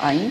[0.01, 0.31] ein?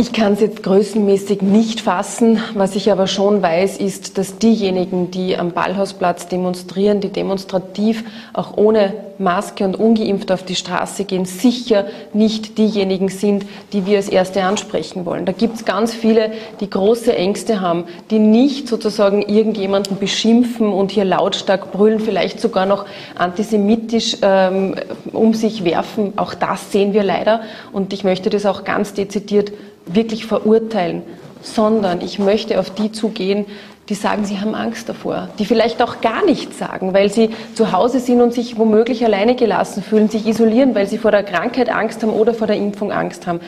[0.00, 2.40] Ich kann es jetzt größenmäßig nicht fassen.
[2.54, 8.56] Was ich aber schon weiß, ist, dass diejenigen, die am Ballhausplatz demonstrieren, die demonstrativ auch
[8.56, 14.08] ohne Maske und ungeimpft auf die Straße gehen, sicher nicht diejenigen sind, die wir als
[14.08, 15.26] Erste ansprechen wollen.
[15.26, 16.30] Da gibt es ganz viele,
[16.60, 17.82] die große Ängste haben,
[18.12, 24.76] die nicht sozusagen irgendjemanden beschimpfen und hier lautstark brüllen, vielleicht sogar noch antisemitisch ähm,
[25.12, 26.12] um sich werfen.
[26.14, 27.40] Auch das sehen wir leider.
[27.72, 29.50] Und ich möchte das auch ganz dezidiert
[29.94, 31.02] wirklich verurteilen,
[31.42, 33.46] sondern ich möchte auf die zugehen,
[33.88, 37.72] die sagen, sie haben Angst davor, die vielleicht auch gar nichts sagen, weil sie zu
[37.72, 41.70] Hause sind und sich womöglich alleine gelassen fühlen, sich isolieren, weil sie vor der Krankheit
[41.70, 43.40] Angst haben oder vor der Impfung Angst haben.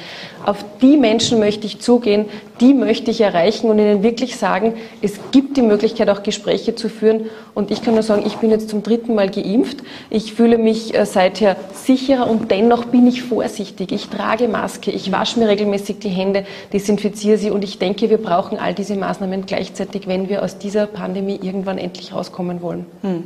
[0.46, 2.24] Auf die Menschen möchte ich zugehen,
[2.61, 6.88] die möchte ich erreichen und ihnen wirklich sagen, es gibt die Möglichkeit, auch Gespräche zu
[6.88, 7.26] führen.
[7.55, 9.79] Und ich kann nur sagen, ich bin jetzt zum dritten Mal geimpft.
[10.09, 13.92] Ich fühle mich äh, seither sicherer und dennoch bin ich vorsichtig.
[13.92, 18.18] Ich trage Maske, ich wasche mir regelmäßig die Hände, desinfiziere sie und ich denke, wir
[18.18, 22.86] brauchen all diese Maßnahmen gleichzeitig, wenn wir aus dieser Pandemie irgendwann endlich rauskommen wollen.
[23.02, 23.24] Hm.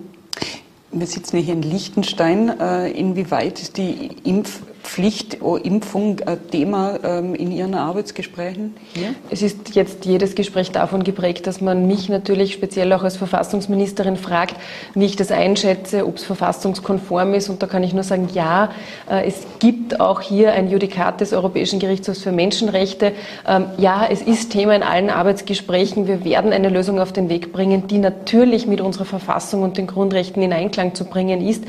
[0.91, 2.59] Wir sitzen hier in Liechtenstein.
[2.59, 9.15] Äh, inwieweit ist die Impf Pflicht, oh, Impfung ein Thema ähm, in Ihren Arbeitsgesprächen hier?
[9.31, 14.17] Es ist jetzt jedes Gespräch davon geprägt, dass man mich natürlich speziell auch als Verfassungsministerin
[14.17, 14.57] fragt,
[14.95, 17.49] wie ich das einschätze, ob es verfassungskonform ist.
[17.49, 18.71] Und da kann ich nur sagen, ja,
[19.11, 23.13] äh, es gibt auch hier ein Judikat des Europäischen Gerichtshofs für Menschenrechte.
[23.49, 26.07] Ähm, ja, es ist Thema in allen Arbeitsgesprächen.
[26.07, 29.87] Wir werden eine Lösung auf den Weg bringen, die natürlich mit unserer Verfassung und den
[29.87, 31.65] Grundrechten in Einklang zu bringen ist.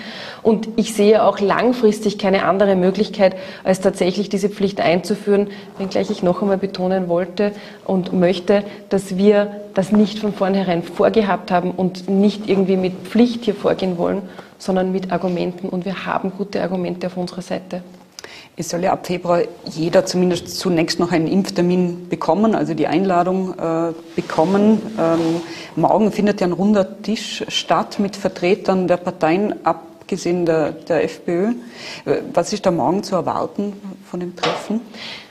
[0.45, 5.47] Und ich sehe auch langfristig keine andere Möglichkeit, als tatsächlich diese Pflicht einzuführen,
[5.79, 7.51] wenngleich ich noch einmal betonen wollte
[7.83, 13.45] und möchte, dass wir das nicht von vornherein vorgehabt haben und nicht irgendwie mit Pflicht
[13.45, 14.21] hier vorgehen wollen,
[14.59, 15.67] sondern mit Argumenten.
[15.67, 17.81] Und wir haben gute Argumente auf unserer Seite.
[18.55, 23.55] Es soll ja ab Februar jeder zumindest zunächst noch einen Impftermin bekommen, also die Einladung
[23.57, 24.79] äh, bekommen.
[24.99, 25.41] Ähm,
[25.75, 31.03] morgen findet ja ein runder Tisch statt mit Vertretern der Parteien ab abgesehen der, der
[31.03, 31.53] FPÖ.
[32.31, 33.73] Was ist da morgen zu erwarten
[34.05, 34.81] von dem Treffen?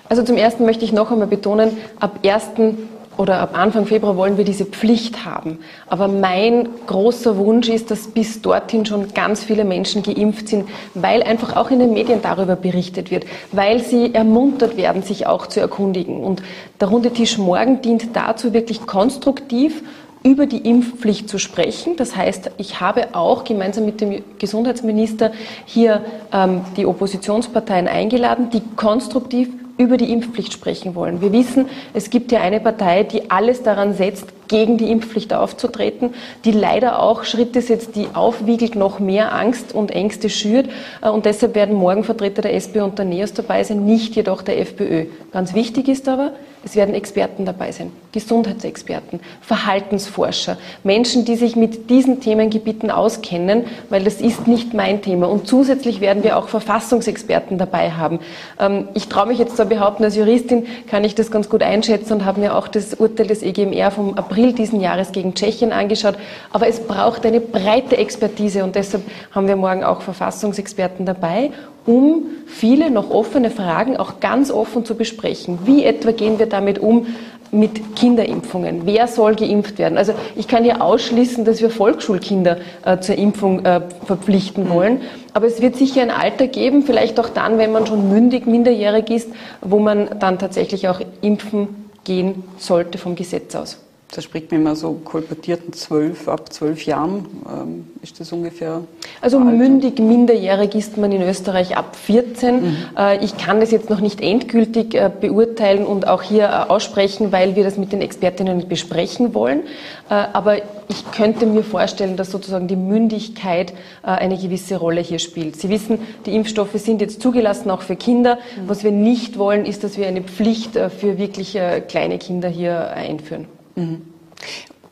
[0.09, 2.77] Also zum Ersten möchte ich noch einmal betonen, ab 1
[3.17, 5.61] oder ab Anfang Februar wollen wir diese Pflicht haben.
[5.87, 11.23] Aber mein großer Wunsch ist, dass bis dorthin schon ganz viele Menschen geimpft sind, weil
[11.23, 15.61] einfach auch in den Medien darüber berichtet wird, weil sie ermuntert werden, sich auch zu
[15.61, 16.25] erkundigen.
[16.25, 16.43] Und
[16.81, 19.85] der runde Tisch morgen dient dazu, wirklich konstruktiv
[20.25, 21.97] über die Impfpflicht zu sprechen.
[21.97, 25.33] Das heißt, ich habe auch gemeinsam mit dem Gesundheitsminister
[25.67, 26.03] hier
[26.33, 31.21] ähm, die Oppositionsparteien eingeladen, die konstruktiv über die Impfpflicht sprechen wollen.
[31.21, 36.15] Wir wissen, es gibt ja eine Partei, die alles daran setzt, gegen die Impfpflicht aufzutreten,
[36.45, 40.69] die leider auch Schritte setzt, die aufwiegelt, noch mehr Angst und Ängste schürt.
[41.03, 44.43] Äh, und deshalb werden morgen Vertreter der SP und der NEOS dabei sein, nicht jedoch
[44.43, 45.07] der FPÖ.
[45.33, 46.33] Ganz wichtig ist aber,
[46.65, 54.05] es werden Experten dabei sein, Gesundheitsexperten, Verhaltensforscher, Menschen, die sich mit diesen Themengebieten auskennen, weil
[54.05, 55.29] das ist nicht mein Thema.
[55.29, 58.21] Und zusätzlich werden wir auch Verfassungsexperten dabei haben.
[58.59, 62.15] Ähm, ich traue mich jetzt zu behaupten, als Juristin kann ich das ganz gut einschätzen
[62.15, 66.15] und habe mir auch das Urteil des EGMR vom April diesen Jahres gegen Tschechien angeschaut.
[66.51, 69.03] Aber es braucht eine breite Expertise und deshalb
[69.33, 71.51] haben wir morgen auch Verfassungsexperten dabei
[71.87, 75.59] um viele noch offene Fragen auch ganz offen zu besprechen.
[75.65, 77.07] Wie etwa gehen wir damit um
[77.51, 78.83] mit Kinderimpfungen?
[78.85, 79.99] Wer soll geimpft werden?
[79.99, 85.03] Also ich kann hier ausschließen, dass wir Volksschulkinder äh, zur Impfung äh, verpflichten wollen.
[85.33, 89.11] Aber es wird sicher ein Alter geben, vielleicht auch dann, wenn man schon mündig, minderjährig
[89.11, 89.31] ist,
[89.61, 93.84] wo man dann tatsächlich auch impfen gehen sollte vom Gesetz aus
[94.15, 98.83] da spricht man immer so kolportierten zwölf, ab zwölf Jahren ähm, ist das ungefähr.
[99.21, 102.55] Also mündig, minderjährig ist man in Österreich ab 14.
[102.55, 102.77] Mhm.
[102.97, 107.33] Äh, ich kann das jetzt noch nicht endgültig äh, beurteilen und auch hier äh, aussprechen,
[107.33, 109.63] weil wir das mit den Expertinnen besprechen wollen.
[110.07, 115.57] Aber ich könnte mir vorstellen, dass sozusagen die Mündigkeit eine gewisse Rolle hier spielt.
[115.57, 118.37] Sie wissen, die Impfstoffe sind jetzt zugelassen, auch für Kinder.
[118.37, 118.69] Mhm.
[118.69, 121.59] Was wir nicht wollen, ist, dass wir eine Pflicht für wirklich
[121.89, 123.47] kleine Kinder hier einführen.
[123.77, 124.03] Mhm.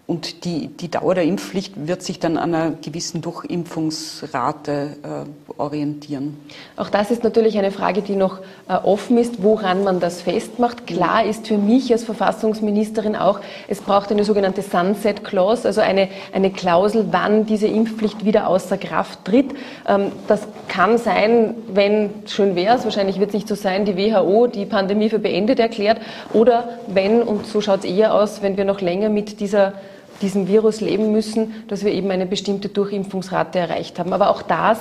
[0.05, 6.37] Und die, die Dauer der Impfpflicht wird sich dann an einer gewissen Durchimpfungsrate äh, orientieren.
[6.77, 10.89] Auch das ist natürlich eine Frage, die noch äh, offen ist, woran man das festmacht.
[10.89, 13.39] Klar ist für mich als Verfassungsministerin auch,
[13.69, 18.79] es braucht eine sogenannte Sunset Clause, also eine, eine Klausel, wann diese Impfpflicht wieder außer
[18.79, 19.55] Kraft tritt.
[19.89, 23.97] Ähm, das kann sein, wenn, schön wäre es, wahrscheinlich wird es nicht so sein, die
[23.97, 26.01] WHO die Pandemie für beendet erklärt,
[26.33, 29.75] oder wenn, und so schaut es eher aus, wenn wir noch länger mit dieser
[30.23, 34.13] diesem Virus leben müssen, dass wir eben eine bestimmte Durchimpfungsrate erreicht haben.
[34.13, 34.79] Aber auch das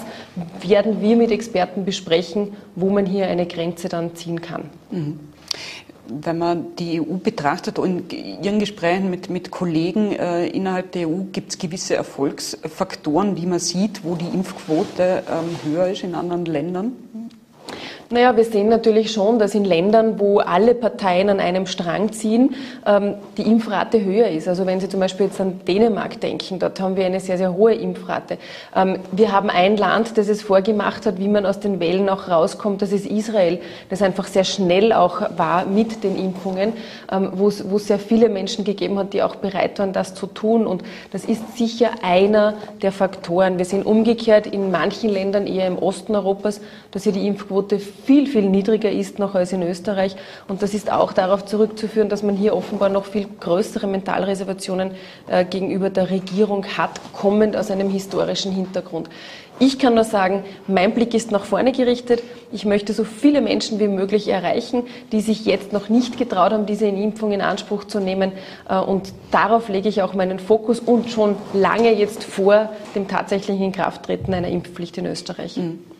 [0.61, 4.69] werden wir mit Experten besprechen, wo man hier eine Grenze dann ziehen kann.
[4.91, 5.19] Mhm
[6.11, 11.07] wenn man die EU betrachtet und in Ihren Gesprächen mit, mit Kollegen äh, innerhalb der
[11.07, 16.15] EU gibt es gewisse Erfolgsfaktoren, die man sieht, wo die Impfquote ähm, höher ist in
[16.15, 16.93] anderen Ländern?
[18.11, 22.55] Naja, wir sehen natürlich schon, dass in Ländern, wo alle Parteien an einem Strang ziehen,
[22.85, 24.49] ähm, die Impfrate höher ist.
[24.49, 27.53] Also wenn Sie zum Beispiel jetzt an Dänemark denken, dort haben wir eine sehr, sehr
[27.53, 28.37] hohe Impfrate.
[28.75, 32.27] Ähm, wir haben ein Land, das es vorgemacht hat, wie man aus den Wellen auch
[32.27, 32.81] rauskommt.
[32.81, 36.73] Das ist Israel, das einfach sehr schnell auch war mit den Impfungen,
[37.09, 40.67] ähm, wo es sehr viele Menschen gegeben hat, die auch bereit waren, das zu tun.
[40.67, 43.57] Und das ist sicher einer der Faktoren.
[43.57, 46.59] Wir sehen umgekehrt in manchen Ländern, eher im Osten Europas,
[46.91, 50.15] dass hier die Impfquote viel, viel niedriger ist noch als in Österreich.
[50.47, 54.91] Und das ist auch darauf zurückzuführen, dass man hier offenbar noch viel größere Mentalreservationen
[55.27, 59.09] äh, gegenüber der Regierung hat, kommend aus einem historischen Hintergrund.
[59.59, 62.23] Ich kann nur sagen, mein Blick ist nach vorne gerichtet.
[62.51, 66.65] Ich möchte so viele Menschen wie möglich erreichen, die sich jetzt noch nicht getraut haben,
[66.65, 68.31] diese Impfung in Anspruch zu nehmen.
[68.67, 73.63] Äh, und darauf lege ich auch meinen Fokus und schon lange jetzt vor dem tatsächlichen
[73.63, 75.57] Inkrafttreten einer Impfpflicht in Österreich.
[75.57, 75.90] Mhm.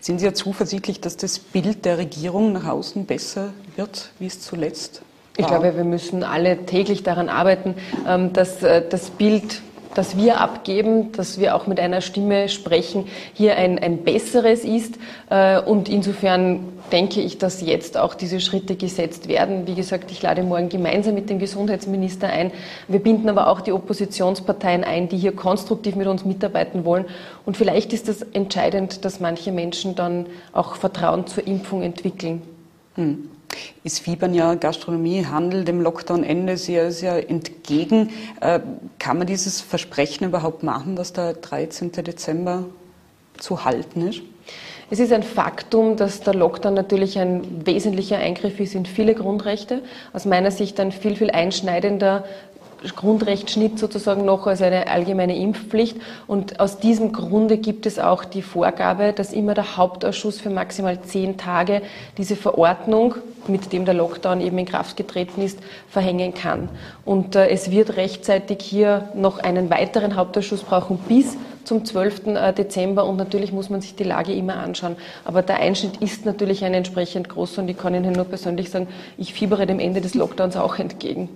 [0.00, 4.40] Sind Sie ja zuversichtlich, dass das Bild der Regierung nach außen besser wird, wie es
[4.40, 5.06] zuletzt war?
[5.38, 7.74] Ich glaube, wir müssen alle täglich daran arbeiten,
[8.06, 9.60] ähm, dass äh, das Bild
[9.96, 14.98] das wir abgeben, dass wir auch mit einer Stimme sprechen, hier ein, ein besseres ist.
[15.30, 16.60] Äh, und insofern
[16.92, 19.66] denke ich, dass jetzt auch diese Schritte gesetzt werden.
[19.66, 22.52] Wie gesagt, ich lade morgen gemeinsam mit dem Gesundheitsminister ein.
[22.88, 27.06] Wir binden aber auch die Oppositionsparteien ein, die hier konstruktiv mit uns mitarbeiten wollen.
[27.46, 32.42] Und vielleicht ist es das entscheidend, dass manche Menschen dann auch Vertrauen zur Impfung entwickeln.
[32.96, 33.30] Hm.
[33.84, 38.10] Es fiebern ja Gastronomie, Handel dem Lockdown-Ende sehr, sehr entgegen.
[38.40, 38.60] Äh,
[38.98, 41.92] kann man dieses Versprechen überhaupt machen, dass der 13.
[41.92, 42.64] Dezember
[43.38, 44.22] zu halten ist?
[44.88, 49.82] Es ist ein Faktum, dass der Lockdown natürlich ein wesentlicher Eingriff ist in viele Grundrechte.
[50.12, 52.24] Aus meiner Sicht ein viel, viel einschneidender
[52.94, 55.96] Grundrechtsschnitt sozusagen noch als eine allgemeine Impfpflicht.
[56.26, 61.00] Und aus diesem Grunde gibt es auch die Vorgabe, dass immer der Hauptausschuss für maximal
[61.02, 61.82] zehn Tage
[62.18, 63.14] diese Verordnung,
[63.48, 65.58] mit dem der Lockdown eben in Kraft getreten ist,
[65.88, 66.68] verhängen kann.
[67.04, 72.26] Und äh, es wird rechtzeitig hier noch einen weiteren Hauptausschuss brauchen bis zum 12.
[72.28, 74.96] Äh, Dezember und natürlich muss man sich die Lage immer anschauen.
[75.24, 78.88] Aber der Einschnitt ist natürlich ein entsprechend groß und ich kann Ihnen nur persönlich sagen,
[79.18, 81.28] ich fiebere dem Ende des Lockdowns auch entgegen.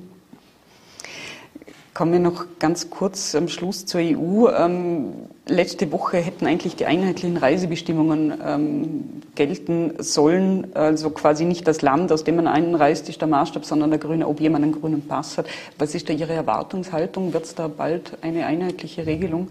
[2.01, 4.49] Kommen wir noch ganz kurz am Schluss zur EU.
[4.49, 5.13] Ähm,
[5.47, 10.75] letzte Woche hätten eigentlich die einheitlichen Reisebestimmungen ähm, gelten sollen.
[10.75, 14.27] Also quasi nicht das Land, aus dem man einreist, ist der Maßstab, sondern der grüne,
[14.29, 15.47] ob jemand einen grünen Pass hat.
[15.77, 17.35] Was ist da Ihre Erwartungshaltung?
[17.35, 19.49] Wird es da bald eine einheitliche Regelung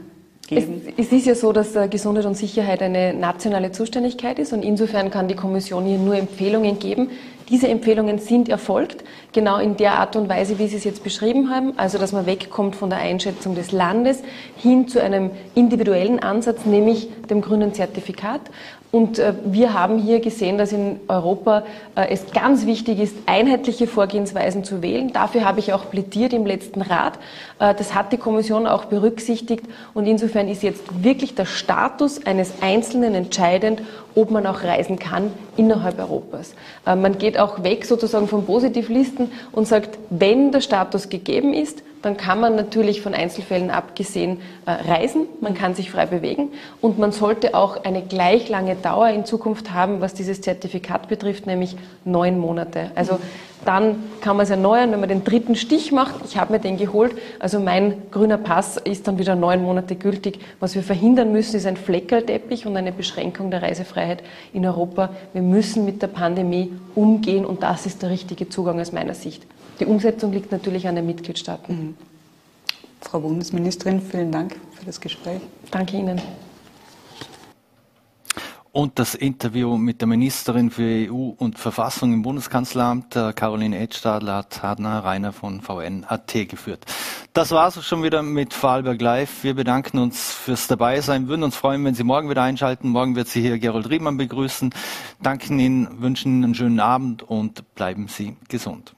[0.49, 0.81] geben?
[0.97, 4.63] Es, es, ist ja so, dass äh, Gesundheit und Sicherheit eine nationale Zuständigkeit ist und
[4.63, 7.09] insofern kann die Kommission hier nur Empfehlungen geben.
[7.49, 11.49] Diese Empfehlungen sind erfolgt, genau in der Art und Weise, wie Sie es jetzt beschrieben
[11.49, 14.21] haben, also dass man wegkommt von der Einschätzung des Landes
[14.57, 18.41] hin zu einem individuellen Ansatz, nämlich dem grünen Zertifikat.
[18.91, 21.63] Und äh, wir haben hier gesehen, dass in Europa
[21.95, 25.13] äh, es ganz wichtig ist, einheitliche Vorgehensweisen zu wählen.
[25.13, 27.19] Dafür habe ich auch plädiert im letzten Rat.
[27.59, 29.63] Äh, das hat die Kommission auch berücksichtigt.
[29.93, 33.83] Und insofern ist jetzt wirklich der Status eines Einzelnen entscheidend,
[34.15, 36.55] ob man auch reisen kann innerhalb Europas.
[36.85, 42.17] Man geht auch weg sozusagen von Positivlisten und sagt, wenn der Status gegeben ist, dann
[42.17, 46.49] kann man natürlich von Einzelfällen abgesehen äh, reisen, man kann sich frei bewegen
[46.81, 51.45] und man sollte auch eine gleich lange Dauer in Zukunft haben, was dieses Zertifikat betrifft,
[51.45, 51.75] nämlich
[52.05, 52.91] neun Monate.
[52.95, 53.19] Also
[53.65, 56.15] dann kann man es erneuern, wenn man den dritten Stich macht.
[56.25, 57.13] Ich habe mir den geholt.
[57.39, 60.39] Also mein grüner Pass ist dann wieder neun Monate gültig.
[60.61, 64.23] Was wir verhindern müssen, ist ein Fleckerlteppich und eine Beschränkung der Reisefreiheit
[64.53, 65.09] in Europa.
[65.33, 69.45] Wir müssen mit der Pandemie umgehen und das ist der richtige Zugang aus meiner Sicht.
[69.79, 71.75] Die Umsetzung liegt natürlich an den Mitgliedstaaten.
[71.75, 71.97] Mhm.
[73.01, 75.41] Frau Bundesministerin, vielen Dank für das Gespräch.
[75.71, 76.21] Danke Ihnen.
[78.71, 84.61] Und das Interview mit der Ministerin für EU und Verfassung im Bundeskanzleramt, Caroline Edstadler, hat
[84.61, 86.85] Hadna Reiner von VN.at geführt.
[87.33, 89.43] Das war es schon wieder mit Vorarlberg Live.
[89.43, 92.89] Wir bedanken uns fürs Dabeisein, würden uns freuen, wenn Sie morgen wieder einschalten.
[92.89, 94.71] Morgen wird Sie hier Gerold Riemann begrüßen.
[95.23, 98.93] Danken Ihnen, wünschen Ihnen einen schönen Abend und bleiben Sie gesund.